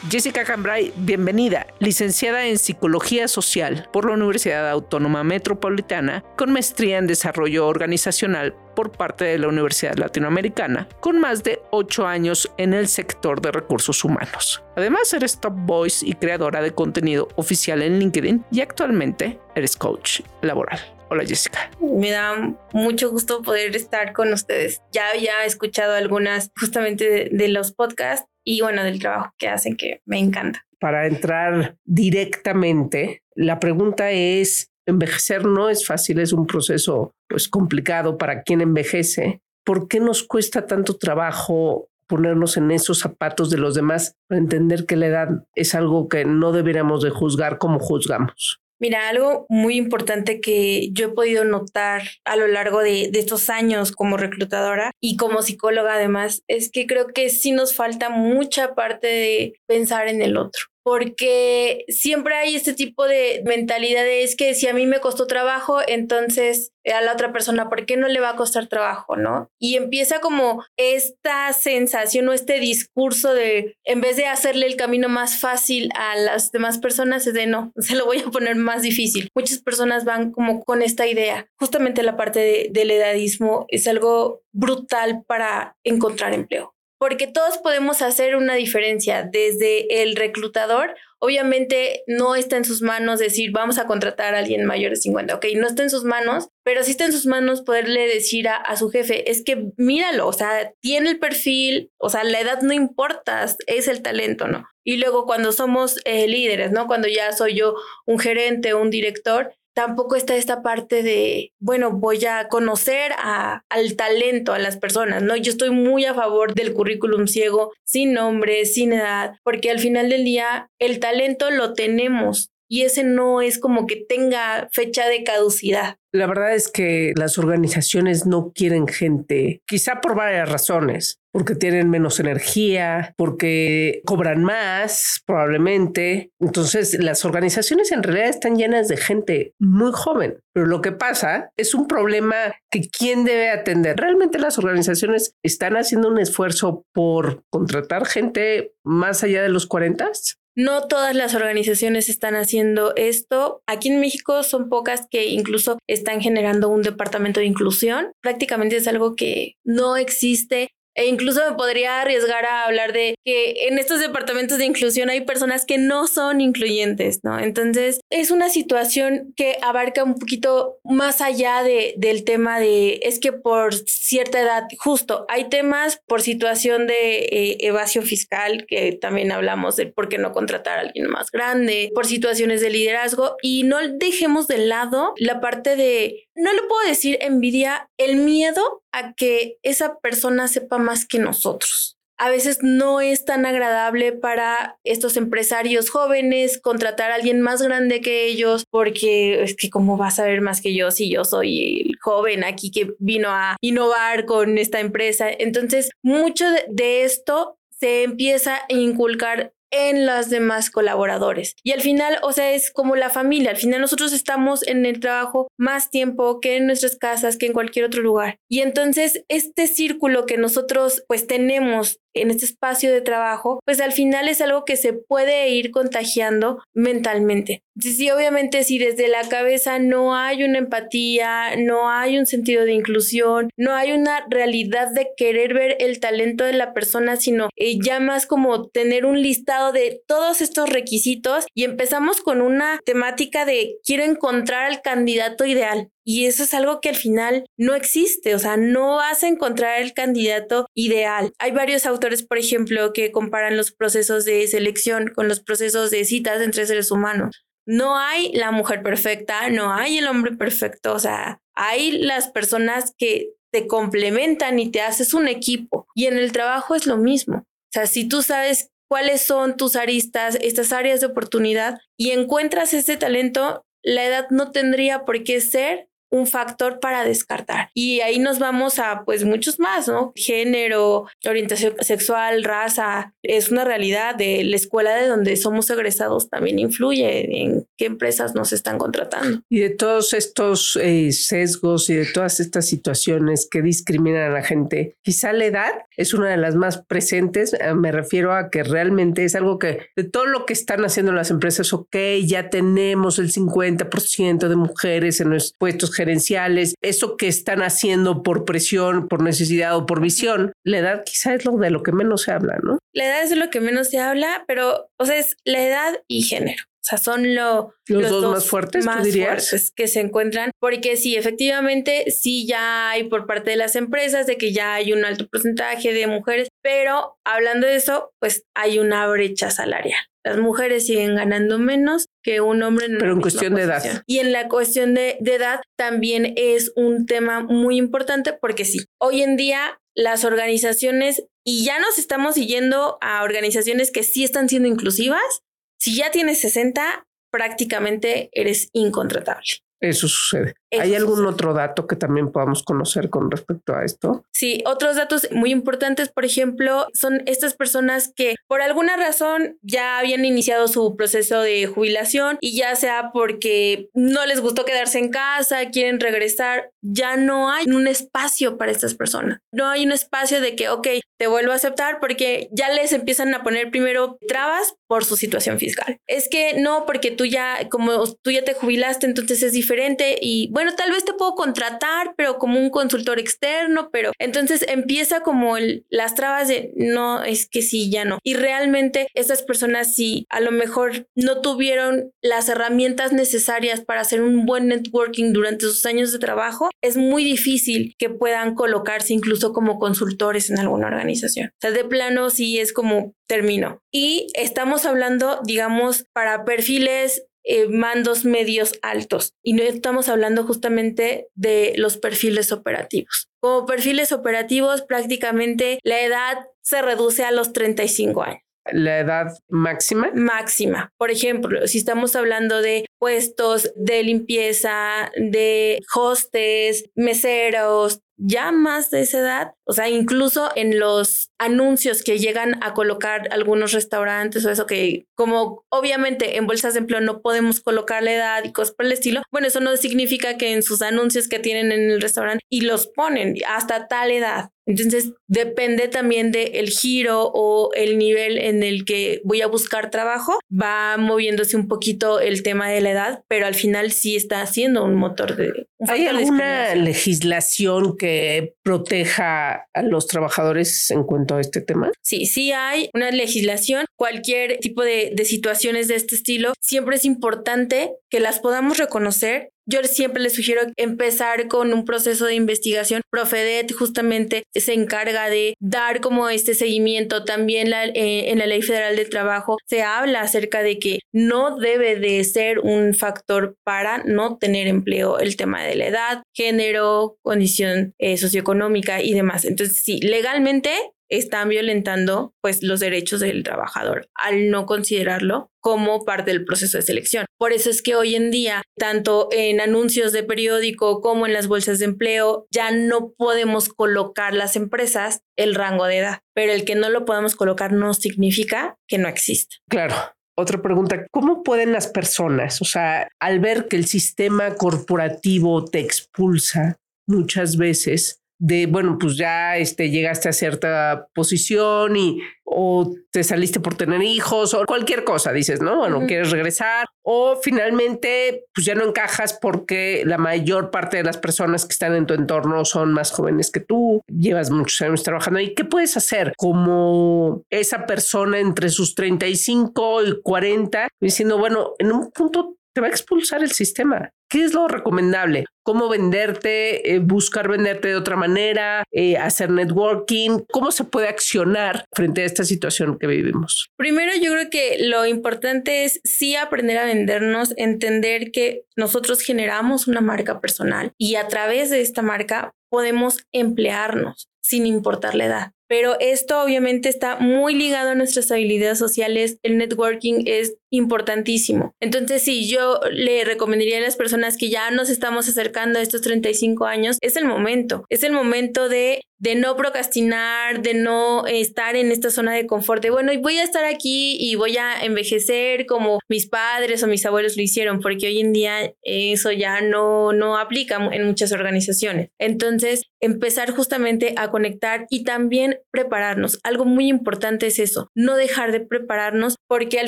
Jessica 0.10 0.44
Cambrai, 0.44 0.92
bienvenida, 0.98 1.66
licenciada 1.80 2.46
en 2.46 2.58
Psicología 2.58 3.30
Social 3.30 3.88
por 3.94 4.06
la 4.06 4.16
Universidad 4.16 4.70
Autónoma 4.70 5.24
Metropolitana, 5.24 6.26
con 6.38 6.52
maestría 6.52 6.98
en 6.98 7.08
Desarrollo 7.08 7.66
Organizacional 7.68 8.54
por 8.76 8.92
parte 8.92 9.24
de 9.24 9.38
la 9.38 9.48
Universidad 9.48 9.96
Latinoamericana, 9.96 10.90
con 11.00 11.20
más 11.20 11.44
de 11.44 11.62
ocho 11.72 12.06
años 12.06 12.52
en 12.58 12.74
el 12.74 12.90
sector 12.90 13.42
de 13.42 13.52
recursos 13.52 14.04
humanos. 14.04 14.62
Además, 14.76 15.14
eres 15.14 15.40
top 15.40 15.54
voice 15.56 16.06
y 16.06 16.14
creadora 16.16 16.62
de 16.62 16.74
contenido 16.74 17.30
oficial 17.38 17.82
en 17.82 18.00
LinkedIn 18.00 18.44
y 18.52 18.60
actualmente 18.60 19.40
eres 19.56 19.78
coach 19.78 20.20
laboral. 20.42 20.80
Hola 21.10 21.24
Jessica. 21.26 21.72
Me 21.80 22.10
da 22.10 22.56
mucho 22.74 23.10
gusto 23.12 23.42
poder 23.42 23.76
estar 23.76 24.14
con 24.14 24.34
ustedes. 24.34 24.82
Ya 24.92 25.12
había 25.12 25.46
escuchado 25.46 25.94
algunas 25.94 26.52
justamente 26.60 27.08
de, 27.08 27.30
de 27.32 27.48
los 27.50 27.72
podcasts 27.72 28.28
y 28.44 28.62
bueno, 28.62 28.84
del 28.84 29.00
trabajo 29.00 29.34
que 29.38 29.48
hacen 29.48 29.76
que 29.76 30.02
me 30.06 30.20
encanta. 30.20 30.66
Para 30.80 31.08
entrar 31.08 31.78
directamente, 31.86 33.24
la 33.36 33.60
pregunta 33.60 34.12
es, 34.12 34.72
envejecer 34.86 35.46
no 35.46 35.70
es 35.70 35.86
fácil, 35.86 36.20
es 36.20 36.34
un 36.34 36.46
proceso 36.46 37.14
pues 37.28 37.48
complicado 37.48 38.18
para 38.18 38.44
quien 38.44 38.62
envejece. 38.62 39.42
¿Por 39.64 39.88
qué 39.88 40.00
nos 40.00 40.24
cuesta 40.24 40.66
tanto 40.66 40.98
trabajo 40.98 41.88
ponernos 42.08 42.58
en 42.58 42.72
esos 42.72 43.00
zapatos 43.00 43.50
de 43.50 43.58
los 43.58 43.76
demás 43.76 44.16
para 44.28 44.40
entender 44.40 44.86
que 44.86 44.98
la 44.98 45.08
edad 45.08 45.30
es 45.56 45.74
algo 45.74 46.10
que 46.10 46.26
no 46.26 46.52
deberíamos 46.52 47.02
de 47.02 47.12
juzgar 47.12 47.58
como 47.58 47.80
juzgamos? 47.80 48.63
Mira, 48.80 49.08
algo 49.08 49.46
muy 49.50 49.78
importante 49.78 50.42
que 50.42 50.90
yo 50.92 51.08
he 51.08 51.10
podido 51.10 51.46
notar 51.46 52.04
a 52.26 52.36
lo 52.36 52.48
largo 52.48 52.80
de, 52.80 53.10
de, 53.12 53.20
estos 53.20 53.50
años 53.50 53.92
como 53.92 54.18
reclutadora 54.18 54.92
y 55.00 55.16
como 55.16 55.42
psicóloga 55.42 55.96
además, 55.96 56.44
es 56.48 56.70
que 56.70 56.86
creo 56.86 57.08
que 57.08 57.30
sí 57.30 57.52
nos 57.52 57.74
falta 57.74 58.10
mucha 58.10 58.76
parte 58.76 59.08
de 59.08 59.54
pensar 59.68 60.08
en 60.08 60.22
el 60.22 60.38
otro 60.38 60.73
porque 60.84 61.86
siempre 61.88 62.36
hay 62.36 62.56
este 62.56 62.74
tipo 62.74 63.06
de 63.06 63.42
mentalidad 63.46 64.04
de 64.04 64.24
es 64.24 64.36
que 64.36 64.54
si 64.54 64.68
a 64.68 64.74
mí 64.74 64.86
me 64.86 65.00
costó 65.00 65.28
trabajo, 65.28 65.80
entonces 65.88 66.72
a 66.92 67.02
la 67.02 67.14
otra 67.14 67.32
persona, 67.32 67.70
¿por 67.70 67.86
qué 67.86 67.96
no 67.96 68.08
le 68.08 68.20
va 68.20 68.32
a 68.32 68.36
costar 68.36 68.68
trabajo, 68.68 69.16
no? 69.16 69.50
Y 69.60 69.76
empieza 69.76 70.20
como 70.20 70.66
esta 70.78 71.54
sensación 71.54 72.28
o 72.28 72.34
este 72.34 72.60
discurso 72.60 73.34
de, 73.34 73.78
en 73.86 74.02
vez 74.02 74.18
de 74.18 74.26
hacerle 74.26 74.66
el 74.66 74.76
camino 74.76 75.08
más 75.08 75.40
fácil 75.40 75.90
a 75.96 76.18
las 76.18 76.52
demás 76.52 76.80
personas, 76.80 77.26
es 77.28 77.34
de 77.34 77.48
no, 77.48 77.72
se 77.78 77.96
lo 77.96 78.06
voy 78.06 78.20
a 78.20 78.32
poner 78.32 78.56
más 78.56 78.82
difícil. 78.82 79.30
Muchas 79.36 79.60
personas 79.60 80.04
van 80.06 80.32
como 80.32 80.64
con 80.64 80.82
esta 80.82 81.08
idea. 81.08 81.48
Justamente 81.58 82.04
la 82.04 82.18
parte 82.18 82.70
del 82.72 82.92
edadismo 82.92 83.66
es 83.70 83.88
algo 83.88 84.42
brutal 84.52 85.24
para 85.26 85.78
encontrar 85.84 86.34
empleo 86.34 86.74
porque 87.04 87.28
todos 87.28 87.58
podemos 87.58 88.02
hacer 88.02 88.38
una 88.38 88.54
diferencia 88.54 89.28
desde 89.30 90.02
el 90.04 90.16
reclutador. 90.16 90.96
Obviamente 91.20 92.02
no 92.08 92.34
está 92.34 92.56
en 92.56 92.64
sus 92.64 92.82
manos 92.82 93.20
decir 93.20 93.52
vamos 93.52 93.78
a 93.78 93.88
contratar 93.88 94.36
a 94.36 94.40
alguien 94.40 94.64
mayor 94.64 94.92
de 94.92 94.96
50, 94.96 95.36
ok, 95.36 95.46
no 95.58 95.68
está 95.68 95.84
en 95.84 95.90
sus 95.90 96.06
manos, 96.06 96.48
pero 96.64 96.82
sí 96.82 96.92
está 96.92 97.04
en 97.04 97.12
sus 97.12 97.26
manos 97.26 97.62
poderle 97.62 98.08
decir 98.08 98.48
a, 98.48 98.56
a 98.56 98.78
su 98.78 98.90
jefe, 98.90 99.30
es 99.30 99.44
que 99.44 99.66
míralo, 99.76 100.30
o 100.30 100.32
sea, 100.32 100.72
tiene 100.80 101.10
el 101.10 101.20
perfil, 101.20 101.92
o 101.98 102.10
sea, 102.10 102.24
la 102.24 102.40
edad 102.40 102.62
no 102.62 102.72
importa, 102.72 103.54
es 103.68 103.90
el 103.90 104.02
talento, 104.02 104.48
¿no? 104.48 104.66
Y 104.86 104.96
luego 104.96 105.26
cuando 105.26 105.52
somos 105.52 106.00
eh, 106.06 106.30
líderes, 106.30 106.72
¿no? 106.72 106.88
Cuando 106.88 107.10
ya 107.10 107.34
soy 107.34 107.56
yo 107.56 107.76
un 108.06 108.18
gerente 108.18 108.76
un 108.76 108.90
director, 108.90 109.54
tampoco 109.74 110.16
está 110.16 110.36
esta 110.36 110.62
parte 110.62 111.04
de, 111.04 111.54
bueno, 111.60 111.92
voy 111.92 112.26
a 112.26 112.48
conocer 112.48 113.12
a, 113.18 113.64
al 113.70 113.96
talento, 113.96 114.54
a 114.54 114.60
las 114.60 114.78
personas, 114.78 115.24
¿no? 115.24 115.36
Yo 115.36 115.52
estoy 115.52 115.72
muy 115.72 116.06
a 116.06 116.14
favor 116.14 116.54
del 116.54 116.74
currículum 116.74 117.28
ciego, 117.28 117.74
sin 117.84 118.14
nombre, 118.14 118.66
sin 118.66 118.94
edad, 118.94 119.36
porque 119.44 119.72
al 119.72 119.80
final 119.80 120.10
del 120.10 120.24
día 120.24 120.70
el 120.80 121.00
talento 121.00 121.52
lo 121.52 121.74
tenemos 121.74 122.52
y 122.70 122.84
ese 122.84 123.04
no 123.04 123.42
es 123.42 123.60
como 123.60 123.86
que 123.86 123.98
tenga 123.98 124.68
fecha 124.72 125.08
de 125.08 125.24
caducidad. 125.24 125.98
La 126.12 126.28
verdad 126.28 126.56
es 126.56 126.70
que 126.72 127.14
las 127.16 127.38
organizaciones 127.38 128.26
no 128.26 128.52
quieren 128.54 128.88
gente, 128.88 129.62
quizá 129.68 130.02
por 130.02 130.16
varias 130.16 130.50
razones 130.50 131.20
porque 131.34 131.56
tienen 131.56 131.90
menos 131.90 132.20
energía, 132.20 133.14
porque 133.18 134.02
cobran 134.06 134.44
más, 134.44 135.22
probablemente. 135.26 136.32
Entonces, 136.40 136.96
las 137.00 137.26
organizaciones 137.26 137.92
en 137.92 138.04
realidad 138.04 138.30
están 138.30 138.56
llenas 138.56 138.88
de 138.88 138.98
gente 138.98 139.54
muy 139.60 139.92
joven. 139.92 140.38
Pero 140.54 140.68
lo 140.68 140.82
que 140.82 140.92
pasa 140.92 141.52
es 141.58 141.74
un 141.74 141.88
problema 141.88 142.36
que 142.70 142.88
quién 142.88 143.26
debe 143.26 143.50
atender. 143.50 143.98
Realmente 143.98 144.38
las 144.38 144.60
organizaciones 144.60 145.34
están 145.44 145.76
haciendo 145.76 146.10
un 146.10 146.20
esfuerzo 146.20 146.86
por 146.94 147.44
contratar 147.50 148.06
gente 148.06 148.74
más 148.84 149.24
allá 149.24 149.42
de 149.42 149.50
los 149.50 149.66
40. 149.66 150.12
No 150.56 150.88
todas 150.88 151.16
las 151.16 151.34
organizaciones 151.34 152.10
están 152.10 152.36
haciendo 152.36 152.94
esto. 152.96 153.64
Aquí 153.66 153.90
en 153.90 154.00
México 154.00 154.44
son 154.44 154.70
pocas 154.70 155.08
que 155.10 155.28
incluso 155.30 155.80
están 155.88 156.22
generando 156.22 156.70
un 156.70 156.84
departamento 156.84 157.40
de 157.40 157.48
inclusión. 157.48 158.12
Prácticamente 158.22 158.76
es 158.76 158.88
algo 158.88 159.16
que 159.16 159.56
no 159.64 159.98
existe 159.98 160.70
e 160.96 161.06
incluso 161.06 161.42
me 161.50 161.56
podría 161.56 162.02
arriesgar 162.02 162.46
a 162.46 162.66
hablar 162.66 162.94
de 162.94 163.16
que 163.24 163.68
en 163.68 163.78
estos 163.80 164.00
departamentos 164.00 164.58
de 164.58 164.66
inclusión 164.66 165.10
hay 165.10 165.22
personas 165.22 165.66
que 165.66 165.78
no 165.78 166.08
son 166.08 166.42
incluyentes, 166.42 167.20
¿no? 167.24 167.40
Entonces, 167.40 168.00
es 168.10 168.32
una 168.32 168.50
situación 168.50 169.34
que 169.36 169.58
abarca 169.62 170.04
un 170.04 170.16
poquito 170.16 170.78
más 170.84 171.22
allá 171.22 171.64
de, 171.64 171.96
del 171.98 172.24
tema 172.24 172.60
de, 172.60 173.00
es 173.04 173.20
que 173.20 173.32
por 173.32 173.74
cierta 173.74 174.42
edad, 174.42 174.64
justo, 174.78 175.26
hay 175.30 175.50
temas 175.50 176.02
por 176.08 176.22
situación 176.22 176.88
de 176.88 177.20
eh, 177.20 177.58
evasión 177.62 178.06
fiscal, 178.06 178.66
que 178.68 178.94
también 178.94 179.32
hablamos 179.32 179.76
de 179.76 179.88
por 179.88 180.10
qué 180.10 180.18
no 180.18 180.32
contratar 180.32 180.78
a 180.78 180.82
alguien 180.82 181.08
más 181.08 181.32
grande, 181.32 181.92
por 181.94 182.06
situaciones 182.06 182.62
de 182.62 182.70
liderazgo, 182.70 183.38
y 183.42 183.64
no 183.64 183.78
dejemos 183.88 184.48
de 184.48 184.60
lado 184.60 185.14
la 185.18 185.42
parte 185.42 185.76
de 185.76 186.28
no 186.36 186.52
le 186.54 186.62
puedo 186.64 186.88
decir 186.88 187.18
envidia, 187.22 187.90
el 187.98 188.18
miedo 188.18 188.83
a 188.94 189.14
que 189.14 189.58
esa 189.64 190.00
persona 190.00 190.48
sepa 190.48 190.78
más 190.78 191.06
que 191.06 191.20
nosotros. 191.20 191.98
A 192.18 192.30
veces 192.30 192.60
no 192.62 193.02
es 193.02 193.26
tan 193.26 193.46
agradable 193.46 194.14
para 194.14 194.78
estos 194.84 195.18
empresarios 195.18 195.90
jóvenes 195.90 196.62
contratar 196.62 197.12
a 197.12 197.16
alguien 197.16 197.42
más 197.42 197.62
grande 197.62 198.02
que 198.02 198.28
ellos 198.28 198.66
porque 198.70 199.44
es 199.44 199.56
que 199.56 199.70
cómo 199.70 199.98
vas 199.98 200.20
a 200.20 200.26
ver 200.26 200.42
más 200.42 200.62
que 200.62 200.76
yo 200.76 200.92
si 200.92 201.10
yo 201.10 201.26
soy 201.26 201.82
el 201.90 201.98
joven 202.00 202.44
aquí 202.44 202.70
que 202.72 202.94
vino 203.00 203.30
a 203.30 203.58
innovar 203.62 204.26
con 204.26 204.58
esta 204.58 204.80
empresa. 204.80 205.28
Entonces, 205.30 205.90
mucho 206.04 206.46
de, 206.70 207.04
esto 207.04 207.58
se 207.80 208.04
empieza 208.04 208.58
a 208.58 208.74
inculcar 208.74 209.54
en 209.74 210.06
los 210.06 210.30
demás 210.30 210.70
colaboradores. 210.70 211.56
Y 211.64 211.72
al 211.72 211.82
final, 211.82 212.20
o 212.22 212.32
sea, 212.32 212.52
es 212.52 212.72
como 212.72 212.96
la 212.96 213.10
familia. 213.10 213.52
Al 213.52 213.58
final 213.58 213.82
nosotros 213.82 214.14
estamos 214.14 214.66
en 214.68 214.86
el 214.86 215.00
trabajo 215.00 215.48
más 215.58 215.90
tiempo 215.90 216.40
que 216.40 216.58
en 216.58 216.68
nuestras 216.68 216.96
casas, 216.96 217.38
que 217.38 217.48
en 217.48 217.54
cualquier 217.54 217.86
otro 217.86 218.02
lugar. 218.02 218.38
Y 218.48 218.62
entonces 218.62 219.24
este 219.30 219.68
círculo 219.68 220.26
que 220.26 220.38
nosotros 220.38 221.04
pues 221.08 221.26
tenemos 221.26 222.00
en 222.14 222.32
este 222.32 222.46
espacio 222.46 222.92
de 222.92 223.02
trabajo, 223.02 223.60
pues 223.66 223.82
al 223.82 223.92
final 223.92 224.28
es 224.28 224.42
algo 224.42 224.66
que 224.66 224.78
se 224.78 224.94
puede 224.94 225.50
ir 225.50 225.72
contagiando 225.72 226.62
mentalmente. 226.74 227.64
Sí, 227.80 228.12
obviamente 228.12 228.64
si 228.64 228.78
desde 228.78 229.08
la 229.08 229.28
cabeza 229.28 229.80
no 229.80 230.16
hay 230.16 230.44
una 230.44 230.60
empatía, 230.60 231.56
no 231.58 231.90
hay 231.90 232.20
un 232.20 232.28
sentido 232.28 232.66
de 232.66 232.74
inclusión, 232.74 233.50
no 233.58 233.74
hay 233.74 233.94
una 233.94 234.26
realidad 234.30 234.92
de 234.94 235.08
querer 235.18 235.56
ver 235.56 235.78
el 235.80 236.00
talento 236.00 236.44
de 236.44 236.54
la 236.54 236.74
persona, 236.74 237.16
sino 237.16 237.50
eh, 237.56 237.80
ya 237.84 238.00
más 238.00 238.28
como 238.28 238.68
tener 238.68 239.06
un 239.06 239.22
listado 239.22 239.72
de 239.72 240.02
todos 240.08 240.42
estos 240.42 240.70
requisitos 240.70 241.46
y 241.56 241.64
empezamos 241.64 242.22
con 242.22 242.42
una 242.42 242.80
temática 242.86 243.46
de 243.46 243.78
quiero 243.84 244.04
encontrar 244.04 244.66
al 244.66 244.82
candidato 244.82 245.46
ideal. 245.46 245.90
Y 246.06 246.26
eso 246.26 246.44
es 246.44 246.54
algo 246.54 246.82
que 246.82 246.90
al 246.90 246.96
final 246.96 247.46
no 247.58 247.76
existe, 247.76 248.36
o 248.36 248.40
sea, 248.40 248.58
no 248.58 248.98
vas 248.98 249.24
a 249.24 249.28
encontrar 249.28 249.82
el 249.82 249.94
candidato 249.94 250.68
ideal. 250.74 251.32
Hay 251.40 251.52
varios 251.52 251.86
autores, 251.86 252.24
por 252.24 252.38
ejemplo, 252.38 252.92
que 252.94 253.12
comparan 253.12 253.56
los 253.56 253.72
procesos 253.72 254.26
de 254.26 254.46
selección 254.48 255.08
con 255.08 255.28
los 255.28 255.40
procesos 255.40 255.92
de 255.92 256.04
citas 256.06 256.42
entre 256.42 256.66
seres 256.66 256.92
humanos. 256.92 257.46
No 257.66 257.98
hay 257.98 258.34
la 258.34 258.52
mujer 258.52 258.84
perfecta, 258.84 259.50
no 259.50 259.74
hay 259.74 260.00
el 260.00 260.08
hombre 260.08 260.36
perfecto, 260.36 260.94
o 260.94 261.00
sea, 261.00 261.40
hay 261.56 261.92
las 261.92 262.28
personas 262.28 262.94
que 262.98 263.30
te 263.54 263.68
complementan 263.68 264.60
y 264.60 264.72
te 264.72 264.82
haces 264.82 265.14
un 265.14 265.28
equipo. 265.28 265.88
Y 265.96 266.08
en 266.08 266.18
el 266.18 266.32
trabajo 266.32 266.76
es 266.76 266.88
lo 266.88 266.98
mismo. 266.98 267.38
O 267.38 267.72
sea, 267.72 267.86
si 267.86 268.08
tú 268.08 268.24
sabes 268.24 268.70
cuáles 268.90 269.22
son 269.22 269.56
tus 269.56 269.76
aristas, 269.76 270.38
estas 270.42 270.74
áreas 270.74 271.00
de 271.00 271.08
oportunidad 271.08 271.80
y 271.98 272.12
encuentras 272.12 272.74
ese 272.74 272.98
talento, 272.98 273.64
la 273.84 274.06
edad 274.06 274.28
no 274.30 274.52
tendría 274.52 275.06
por 275.06 275.24
qué 275.24 275.40
ser 275.40 275.88
un 276.14 276.28
factor 276.28 276.80
para 276.80 277.04
descartar. 277.04 277.70
Y 277.74 278.02
ahí 278.02 278.20
nos 278.20 278.38
vamos 278.38 278.78
a 278.78 279.04
pues 279.04 279.26
muchos 279.26 279.60
más, 279.60 279.88
¿no? 279.88 280.14
Género, 280.16 281.08
orientación 281.26 281.74
sexual, 281.80 282.44
raza, 282.44 283.14
es 283.24 283.50
una 283.50 283.66
realidad 283.66 284.14
de 284.14 284.44
la 284.44 284.56
escuela 284.56 284.96
de 284.96 285.08
donde 285.08 285.36
somos 285.38 285.68
egresados 285.72 286.30
también 286.30 286.60
influye 286.60 287.42
en 287.42 287.66
qué 287.78 287.86
empresas 287.86 288.36
nos 288.36 288.54
están 288.54 288.78
contratando. 288.78 289.42
Y 289.50 289.60
de 289.60 289.72
todos 289.72 290.14
estos 290.14 290.78
eh, 290.80 291.12
sesgos 291.12 291.90
y 291.90 291.96
de 291.96 292.06
todas 292.06 292.40
estas 292.40 292.68
situaciones 292.68 293.48
que 293.50 293.64
discriminan 293.64 294.30
a 294.30 294.34
la 294.34 294.44
gente, 294.44 294.96
quizá 295.02 295.34
la 295.34 295.46
edad 295.46 295.72
es 295.98 296.14
una 296.14 296.30
de 296.30 296.38
las 296.38 296.56
más 296.56 296.78
presentes. 296.84 297.54
Eh, 297.54 297.74
me 297.74 297.92
refiero 297.92 298.34
a 298.36 298.52
que 298.52 298.64
realmente 298.64 299.26
es 299.26 299.34
algo 299.34 299.58
que 299.58 299.88
de 299.96 300.04
todo 300.04 300.28
lo 300.28 300.46
que 300.46 300.54
están 300.54 300.86
haciendo 300.86 301.12
las 301.12 301.32
empresas, 301.32 301.74
ok, 301.74 301.96
ya 302.24 302.52
tenemos 302.52 303.18
el 303.18 303.32
50% 303.32 304.48
de 304.48 304.56
mujeres 304.56 305.20
en 305.20 305.32
los 305.32 305.54
puestos 305.58 305.90
gerenciales, 306.04 306.76
eso 306.82 307.16
que 307.18 307.28
están 307.28 307.62
haciendo 307.62 308.24
por 308.24 308.46
presión, 308.46 309.08
por 309.08 309.24
necesidad 309.24 309.76
o 309.78 309.86
por 309.86 310.02
visión, 310.02 310.52
la 310.66 310.80
edad 310.80 311.04
quizá 311.06 311.34
es 311.34 311.46
lo 311.46 311.58
de 311.58 311.72
lo 311.72 311.82
que 311.82 311.92
menos 311.92 312.24
se 312.24 312.32
habla, 312.32 312.58
¿no? 312.62 312.80
La 312.94 313.06
edad 313.06 313.24
es 313.24 313.36
lo 313.36 313.50
que 313.50 313.62
menos 313.62 313.90
se 313.90 314.00
habla, 314.00 314.44
pero, 314.48 314.90
o 314.98 315.06
sea, 315.06 315.18
es 315.18 315.36
la 315.46 315.64
edad 315.64 315.94
y 316.08 316.24
género. 316.24 316.64
O 316.84 316.86
sea, 316.86 316.98
son 316.98 317.34
lo, 317.34 317.74
los, 317.88 318.10
dos, 318.10 318.34
más 318.34 318.46
fuertes, 318.46 318.84
más 318.84 319.08
fuertes 319.10 319.72
que 319.74 319.88
se 319.88 320.02
encuentran, 320.02 320.52
porque 320.60 320.98
sí, 320.98 321.16
efectivamente, 321.16 322.12
sí 322.12 322.46
ya 322.46 322.90
hay 322.90 323.06
por 323.06 323.26
parte 323.26 323.52
de 323.52 323.56
las 323.56 323.78
empresas 323.78 324.28
de 324.28 324.36
que 324.36 324.52
ya 324.52 324.74
hay 324.74 324.92
un 324.92 325.06
alto 325.06 325.26
porcentaje 325.30 325.94
de 325.94 326.08
mujeres, 326.08 326.50
pero 326.62 327.18
hablando 327.24 327.68
de 327.68 327.78
eso, 327.78 328.12
pues 328.20 328.44
hay 328.54 328.80
una 328.80 329.08
brecha 329.08 329.50
salarial. 329.50 330.02
Las 330.26 330.38
mujeres 330.38 330.86
siguen 330.86 331.16
ganando 331.16 331.58
menos 331.58 332.08
que 332.22 332.42
un 332.42 332.62
hombre 332.64 332.88
en 332.88 332.98
Pero 332.98 333.14
en 333.14 333.22
cuestión 333.22 333.56
de 333.56 333.62
edad. 333.62 334.04
Y 334.06 334.20
en 334.20 334.34
la 334.34 334.50
cuestión 334.50 334.94
de, 334.94 335.16
de 335.22 335.36
edad 335.36 335.62
también 335.78 336.34
es 336.36 336.74
un 336.76 337.06
tema 337.06 337.42
muy 337.42 337.78
importante 337.78 338.34
porque 338.34 338.66
sí, 338.66 338.80
hoy 339.00 339.22
en 339.22 339.38
día 339.38 339.80
las 339.96 340.26
organizaciones, 340.26 341.24
y 341.46 341.64
ya 341.64 341.80
nos 341.80 341.98
estamos 341.98 342.36
siguiendo 342.36 342.98
a 343.00 343.24
organizaciones 343.24 343.92
que 343.92 344.04
sí 344.04 344.26
están 344.26 344.50
siendo 344.50 344.68
inclusivas, 344.68 345.44
si 345.84 345.98
ya 345.98 346.12
tienes 346.12 346.40
60, 346.40 347.06
prácticamente 347.30 348.30
eres 348.32 348.70
incontratable. 348.72 349.60
Eso 349.82 350.08
sucede. 350.08 350.56
¿Hay 350.80 350.96
algún 350.96 351.26
otro 351.26 351.54
dato 351.54 351.88
que 351.88 351.96
también 351.96 352.32
podamos 352.32 352.64
conocer 352.64 353.10
con 353.10 353.30
respecto 353.32 353.76
a 353.76 353.84
esto? 353.84 354.26
Sí, 354.32 354.64
otros 354.66 354.96
datos 354.96 355.28
muy 355.32 355.52
importantes, 355.52 356.10
por 356.10 356.26
ejemplo, 356.26 356.88
son 356.94 357.22
estas 357.26 357.54
personas 357.54 358.12
que 358.16 358.36
por 358.48 358.62
alguna 358.62 358.98
razón 358.98 359.58
ya 359.62 360.00
habían 360.00 360.26
iniciado 360.26 360.68
su 360.68 360.96
proceso 360.96 361.42
de 361.42 361.68
jubilación 361.68 362.38
y 362.42 362.58
ya 362.58 362.76
sea 362.76 363.12
porque 363.14 363.90
no 363.94 364.26
les 364.26 364.42
gustó 364.42 364.66
quedarse 364.66 365.00
en 365.00 365.10
casa, 365.10 365.70
quieren 365.72 366.00
regresar, 366.00 366.72
ya 366.82 367.18
no 367.18 367.50
hay 367.50 367.66
un 367.68 367.88
espacio 367.88 368.58
para 368.58 368.72
estas 368.72 368.96
personas. 368.96 369.40
No 369.52 369.68
hay 369.68 369.86
un 369.86 369.92
espacio 369.92 370.42
de 370.42 370.56
que, 370.56 370.70
ok, 370.70 370.88
te 371.18 371.28
vuelvo 371.28 371.52
a 371.52 371.56
aceptar 371.56 372.00
porque 372.00 372.50
ya 372.52 372.70
les 372.70 372.92
empiezan 372.92 373.34
a 373.34 373.44
poner 373.44 373.72
primero 373.72 374.18
trabas 374.28 374.76
por 374.88 375.06
su 375.06 375.16
situación 375.16 375.60
fiscal. 375.60 375.98
Es 376.08 376.28
que 376.30 376.60
no, 376.60 376.86
porque 376.86 377.12
tú 377.12 377.26
ya, 377.26 377.70
como 377.70 378.06
tú 378.22 378.32
ya 378.32 378.44
te 378.44 378.54
jubilaste, 378.54 379.06
entonces 379.06 379.42
es 379.44 379.54
diferente 379.54 380.18
y 380.22 380.50
bueno, 380.52 380.63
bueno, 380.64 380.78
tal 380.78 380.92
vez 380.92 381.04
te 381.04 381.14
puedo 381.14 381.36
contratar, 381.36 382.14
pero 382.16 382.38
como 382.38 382.58
un 382.58 382.70
consultor 382.70 383.20
externo, 383.20 383.90
pero 383.92 384.14
entonces 384.18 384.64
empieza 384.70 385.20
como 385.20 385.58
el, 385.58 385.86
las 385.90 386.16
trabas 386.16 386.48
de 386.48 386.72
no, 386.78 387.22
es 387.22 387.50
que 387.50 387.62
sí, 387.62 387.92
ya 387.92 388.06
no. 388.06 388.20
Y 388.24 388.36
realmente 388.36 389.08
estas 389.14 389.42
personas 389.42 389.94
si 389.94 390.26
a 390.30 390.40
lo 390.40 390.52
mejor 390.52 391.10
no 391.16 391.42
tuvieron 391.42 392.14
las 392.22 392.48
herramientas 392.48 393.12
necesarias 393.12 393.82
para 393.82 394.00
hacer 394.00 394.22
un 394.22 394.46
buen 394.46 394.70
networking 394.70 395.34
durante 395.34 395.66
sus 395.66 395.86
años 395.86 396.14
de 396.14 396.20
trabajo, 396.20 396.70
es 396.82 396.96
muy 396.96 397.26
difícil 397.26 397.94
que 397.98 398.10
puedan 398.10 398.56
colocarse 398.56 399.14
incluso 399.14 399.52
como 399.52 399.80
consultores 399.80 400.50
en 400.50 400.60
alguna 400.60 400.88
organización. 400.88 401.50
O 401.50 401.58
sea, 401.60 401.72
de 401.72 401.84
plano 401.84 402.30
sí 402.30 402.58
es 402.58 402.72
como 402.72 403.14
termino. 403.28 403.80
Y 403.92 404.28
estamos 404.36 404.86
hablando, 404.86 405.42
digamos, 405.44 406.06
para 406.14 406.46
perfiles 406.46 407.26
eh, 407.44 407.68
mandos 407.68 408.26
medios 408.26 408.74
altos. 408.82 409.34
Y 409.44 409.54
no 409.54 409.64
estamos 409.64 410.10
hablando 410.10 410.44
justamente 410.44 411.28
de 411.36 411.74
los 411.78 411.98
perfiles 411.98 412.52
operativos. 412.52 413.30
Como 413.40 413.66
perfiles 413.66 414.12
operativos, 414.12 414.82
prácticamente 414.82 415.80
la 415.84 416.02
edad 416.02 416.38
se 416.62 416.82
reduce 416.82 417.24
a 417.24 417.32
los 417.32 417.54
35 417.54 418.24
años. 418.24 418.44
¿La 418.72 419.00
edad 419.00 419.28
máxima? 419.50 420.12
Máxima. 420.14 420.94
Por 420.98 421.12
ejemplo, 421.12 421.68
si 421.68 421.78
estamos 421.78 422.16
hablando 422.16 422.62
de 422.62 422.86
puestos 422.98 423.74
de 423.76 424.04
limpieza, 424.04 425.12
de 425.18 425.82
hostes, 425.94 426.86
meseros, 426.96 428.00
ya 428.18 428.52
más 428.52 428.92
de 428.92 429.02
esa 429.02 429.20
edad, 429.20 429.54
o 429.66 429.74
sea, 429.74 429.90
incluso 429.90 430.52
en 430.56 430.80
los 430.80 431.32
anuncios 431.40 432.04
que 432.04 432.20
llegan 432.20 432.64
a 432.64 432.74
colocar 432.74 433.28
algunos 433.32 433.72
restaurantes 433.72 434.46
o 434.46 434.52
eso 434.52 434.66
que 434.66 435.06
como 435.16 435.66
obviamente 435.70 436.38
en 436.38 436.48
bolsas 436.48 436.74
de 436.74 436.80
empleo 436.80 437.02
no 437.02 437.22
podemos 437.22 437.62
colocar 437.62 438.04
la 438.04 438.14
edad 438.14 438.44
y 438.44 438.52
cosas 438.52 438.76
por 438.76 438.86
el 438.86 438.92
estilo, 438.92 439.22
bueno, 439.32 439.48
eso 439.48 439.60
no 439.60 439.76
significa 439.78 440.38
que 440.38 440.54
en 440.54 440.64
sus 440.64 440.82
anuncios 440.82 441.28
que 441.28 441.40
tienen 441.40 441.72
en 441.72 441.92
el 441.92 442.02
restaurante 442.02 442.44
y 442.50 442.62
los 442.62 442.88
ponen 442.88 443.36
hasta 443.48 443.88
tal 443.88 444.12
edad. 444.12 444.50
Entonces, 444.66 445.12
depende 445.28 445.88
también 445.90 446.32
del 446.32 446.70
giro 446.70 447.30
o 447.34 447.74
el 447.74 447.98
nivel 447.98 448.38
en 448.38 448.64
el 448.64 448.86
que 448.86 449.22
voy 449.26 449.42
a 449.42 449.48
buscar 449.48 449.90
trabajo, 449.90 450.40
va 450.50 450.96
moviéndose 450.98 451.58
un 451.58 451.68
poquito 451.68 452.20
el 452.20 452.44
tema 452.44 452.70
de 452.70 452.82
la 452.82 452.92
edad, 452.92 453.24
pero 453.28 453.46
al 453.46 453.56
final 453.56 453.92
sí 453.92 454.16
está 454.16 454.46
siendo 454.46 454.86
un 454.86 454.96
motor 454.96 455.36
de... 455.36 455.68
¿Hay 455.88 456.08
alguna 456.08 456.76
legislación 456.76 457.98
que 457.98 458.56
proteja 458.64 459.68
a 459.74 459.82
los 459.82 460.08
trabajadores 460.08 460.92
en 460.92 461.04
cuanto 461.04 461.36
a 461.36 461.42
este 461.42 461.62
tema? 461.62 461.92
Sí, 462.02 462.26
sí 462.26 462.52
hay 462.52 462.90
una 462.94 463.12
legislación. 463.12 463.86
Cualquier 463.96 464.60
tipo 464.60 464.84
de, 464.84 465.12
de 465.16 465.26
situaciones 465.26 465.88
de 465.88 465.96
este 465.96 466.16
estilo, 466.16 466.54
siempre 466.60 466.96
es 466.96 467.06
importante 467.06 467.94
que 468.10 468.20
las 468.20 468.40
podamos 468.40 468.78
reconocer 468.78 469.53
yo 469.66 469.84
siempre 469.84 470.22
les 470.22 470.34
sugiero 470.34 470.62
empezar 470.76 471.48
con 471.48 471.74
un 471.74 471.86
proceso 471.86 472.26
de 472.26 472.36
investigación. 472.36 473.02
Profedet 473.10 473.74
justamente 473.74 474.44
se 474.54 474.74
encarga 474.74 475.30
de 475.30 475.56
dar 475.60 476.02
como 476.02 476.30
este 476.30 476.54
seguimiento. 476.54 477.24
También 477.26 477.72
eh, 477.74 478.32
en 478.32 478.40
la 478.40 478.46
Ley 478.46 478.62
Federal 478.62 478.96
del 478.96 479.10
Trabajo 479.10 479.58
se 479.66 479.84
habla 479.84 480.22
acerca 480.22 480.64
de 480.64 480.80
que 480.80 481.00
no 481.12 481.58
debe 481.58 481.98
de 481.98 482.24
ser 482.24 482.60
un 482.60 482.94
factor 482.94 483.56
para 483.64 484.04
no 484.04 484.38
tener 484.38 484.68
empleo 484.68 485.20
el 485.20 485.36
tema 485.36 485.64
de 485.64 485.76
la 485.76 485.88
edad, 485.88 486.24
género, 486.34 487.18
condición 487.22 487.94
eh, 488.00 488.18
socioeconómica 488.18 489.02
y 489.02 489.14
demás. 489.14 489.46
Entonces, 489.46 489.78
sí, 489.78 490.00
legalmente 490.02 490.72
están 491.10 491.50
violentando 491.50 492.34
pues 492.42 492.64
los 492.64 492.80
derechos 492.80 493.20
del 493.20 493.44
trabajador 493.44 494.10
al 494.16 494.50
no 494.50 494.66
considerarlo 494.66 495.50
como 495.60 496.04
parte 496.04 496.32
del 496.32 496.46
proceso 496.46 496.78
de 496.78 496.84
selección. 496.84 497.26
Por 497.38 497.54
eso 497.54 497.70
es 497.70 497.82
que 497.82 497.96
hoy 497.96 498.16
en 498.16 498.32
día, 498.32 498.64
tanto 498.78 499.30
en 499.32 499.62
anuncios 499.62 500.12
de 500.12 500.24
periódico 500.24 501.02
como 501.02 501.26
en 501.26 501.34
las 501.34 501.48
bolsas 501.48 501.80
de 501.80 501.86
empleo, 501.86 502.48
ya 502.52 502.72
no 502.72 503.14
podemos 503.18 503.70
colocar 503.70 504.34
las 504.34 504.56
empresas 504.56 505.22
el 505.38 505.56
rango 505.56 505.86
de 505.86 506.00
edad, 506.00 506.20
pero 506.34 506.52
el 506.52 506.66
que 506.66 506.76
no 506.76 506.90
lo 506.90 507.06
podamos 507.06 507.36
colocar 507.36 507.72
no 507.72 507.94
significa 507.94 508.78
que 508.88 508.98
no 508.98 509.08
exista. 509.08 509.56
Claro. 509.70 509.96
Otra 510.36 510.64
pregunta, 510.64 511.06
¿cómo 511.12 511.44
pueden 511.44 511.74
las 511.74 511.88
personas, 511.88 512.60
o 512.60 512.66
sea, 512.66 513.08
al 513.20 513.40
ver 513.40 513.68
que 513.68 513.76
el 513.76 513.86
sistema 513.86 514.56
corporativo 514.56 515.64
te 515.64 515.80
expulsa 515.80 516.78
muchas 517.08 517.56
veces, 517.58 518.23
de, 518.40 518.66
bueno, 518.68 518.98
pues 519.00 519.16
ya 519.18 519.58
este, 519.58 519.90
llegaste 519.90 520.30
a 520.30 520.34
cierta 520.34 521.08
posición 521.14 521.96
y 521.96 522.20
o 522.44 522.94
te 523.12 523.24
saliste 523.24 523.60
por 523.60 523.76
tener 523.76 524.02
hijos 524.04 524.54
o 524.54 524.66
cualquier 524.66 525.04
cosa, 525.04 525.32
dices, 525.32 525.62
¿no? 525.62 525.78
Bueno, 525.78 526.06
quieres 526.06 526.30
regresar 526.32 526.88
o 527.02 527.38
finalmente 527.42 528.46
pues 528.54 528.66
ya 528.66 528.76
no 528.76 528.84
encajas 528.84 529.38
porque 529.42 530.04
la 530.06 530.18
mayor 530.18 530.70
parte 530.70 530.98
de 530.98 531.04
las 531.04 531.18
personas 531.18 531.66
que 531.66 531.74
están 531.74 531.96
en 531.96 532.06
tu 532.06 532.14
entorno 532.14 532.64
son 532.66 532.94
más 532.94 533.12
jóvenes 533.12 533.50
que 533.50 533.60
tú, 533.60 534.02
llevas 534.08 534.52
muchos 534.52 534.82
años 534.82 535.04
trabajando 535.04 535.40
y 535.40 535.56
¿qué 535.56 535.66
puedes 535.66 535.98
hacer 535.98 536.34
como 536.38 537.44
esa 537.50 537.86
persona 537.86 538.40
entre 538.40 538.70
sus 538.70 538.94
35 538.94 540.04
y 540.04 540.22
40 540.22 540.88
diciendo, 541.00 541.38
bueno, 541.38 541.74
en 541.80 541.92
un 541.92 542.12
punto 542.12 542.58
te 542.74 542.82
va 542.82 542.88
a 542.88 542.92
expulsar 542.92 543.42
el 543.44 543.52
sistema? 543.52 544.12
¿Qué 544.34 544.44
es 544.44 544.56
lo 544.56 544.68
recomendable? 544.68 545.46
¿Cómo 545.62 545.90
venderte? 545.90 546.96
Eh, 546.96 546.98
¿Buscar 546.98 547.48
venderte 547.48 547.90
de 547.90 547.96
otra 547.96 548.16
manera? 548.16 548.84
Eh, 548.92 549.16
¿Hacer 549.16 549.52
networking? 549.52 550.40
¿Cómo 550.52 550.72
se 550.72 550.86
puede 550.86 551.08
accionar 551.08 551.86
frente 551.94 552.24
a 552.24 552.26
esta 552.26 552.44
situación 552.44 552.98
que 552.98 553.06
vivimos? 553.06 553.70
Primero, 553.78 554.12
yo 554.20 554.32
creo 554.32 554.50
que 554.50 554.78
lo 554.88 555.06
importante 555.06 555.86
es 555.86 556.02
sí 556.04 556.36
aprender 556.36 556.80
a 556.80 556.86
vendernos, 556.86 557.54
entender 557.58 558.32
que 558.32 558.64
nosotros 558.76 559.22
generamos 559.22 559.88
una 559.88 560.02
marca 560.02 560.42
personal 560.42 560.94
y 560.98 561.14
a 561.14 561.28
través 561.28 561.70
de 561.70 561.82
esta 561.82 562.02
marca 562.02 562.56
podemos 562.72 563.20
emplearnos 563.32 564.30
sin 564.42 564.66
importar 564.66 565.14
la 565.14 565.26
edad. 565.26 565.52
Pero 565.74 566.00
esto 566.00 566.44
obviamente 566.44 566.88
está 566.88 567.16
muy 567.16 567.56
ligado 567.56 567.90
a 567.90 567.96
nuestras 567.96 568.30
habilidades 568.32 568.78
sociales. 568.78 569.40
El 569.42 569.58
networking 569.58 570.26
es 570.28 570.56
importantísimo. 570.70 571.74
Entonces, 571.80 572.22
si 572.22 572.48
yo 572.48 572.80
le 572.92 573.24
recomendaría 573.24 573.80
a 573.80 573.82
las 573.82 573.96
personas 573.96 574.23
que 574.38 574.50
ya 574.50 574.72
nos 574.72 574.90
estamos 574.90 575.28
acercando 575.28 575.80
a 575.80 575.82
estos 575.82 576.02
35 576.02 576.66
años, 576.66 576.98
es 577.02 577.16
el 577.16 577.26
momento. 577.26 577.86
Es 577.90 578.04
el 578.04 578.14
momento 578.14 578.70
de 578.70 579.04
de 579.24 579.36
no 579.36 579.56
procrastinar, 579.56 580.62
de 580.62 580.74
no 580.74 581.26
estar 581.28 581.78
en 581.78 581.94
esta 581.94 582.10
zona 582.10 582.34
de 582.34 582.46
confort, 582.46 582.84
de 582.84 582.90
bueno, 582.90 583.14
voy 583.22 583.38
a 583.38 583.44
estar 583.44 583.64
aquí 583.64 584.18
y 584.20 584.36
voy 584.36 584.58
a 584.58 584.84
envejecer 584.84 585.66
como 585.66 586.00
mis 586.10 586.28
padres 586.28 586.84
o 586.84 586.88
mis 586.88 587.06
abuelos 587.06 587.38
lo 587.38 587.42
hicieron, 587.42 587.80
porque 587.80 588.08
hoy 588.08 588.20
en 588.20 588.34
día 588.34 588.74
eso 588.82 589.32
ya 589.32 589.62
no, 589.62 590.12
no 590.12 590.38
aplica 590.38 590.76
en 590.92 591.06
muchas 591.06 591.32
organizaciones. 591.32 592.10
Entonces, 592.20 592.84
empezar 593.00 593.52
justamente 593.52 594.14
a 594.18 594.30
conectar 594.30 594.88
y 594.90 595.06
también 595.06 595.60
prepararnos. 595.72 596.40
Algo 596.44 596.66
muy 596.66 596.90
importante 596.90 597.48
es 597.48 597.60
eso, 597.60 597.88
no 597.96 598.18
dejar 598.18 598.52
de 598.52 598.60
prepararnos, 598.60 599.38
porque 599.48 599.80
al 599.80 599.88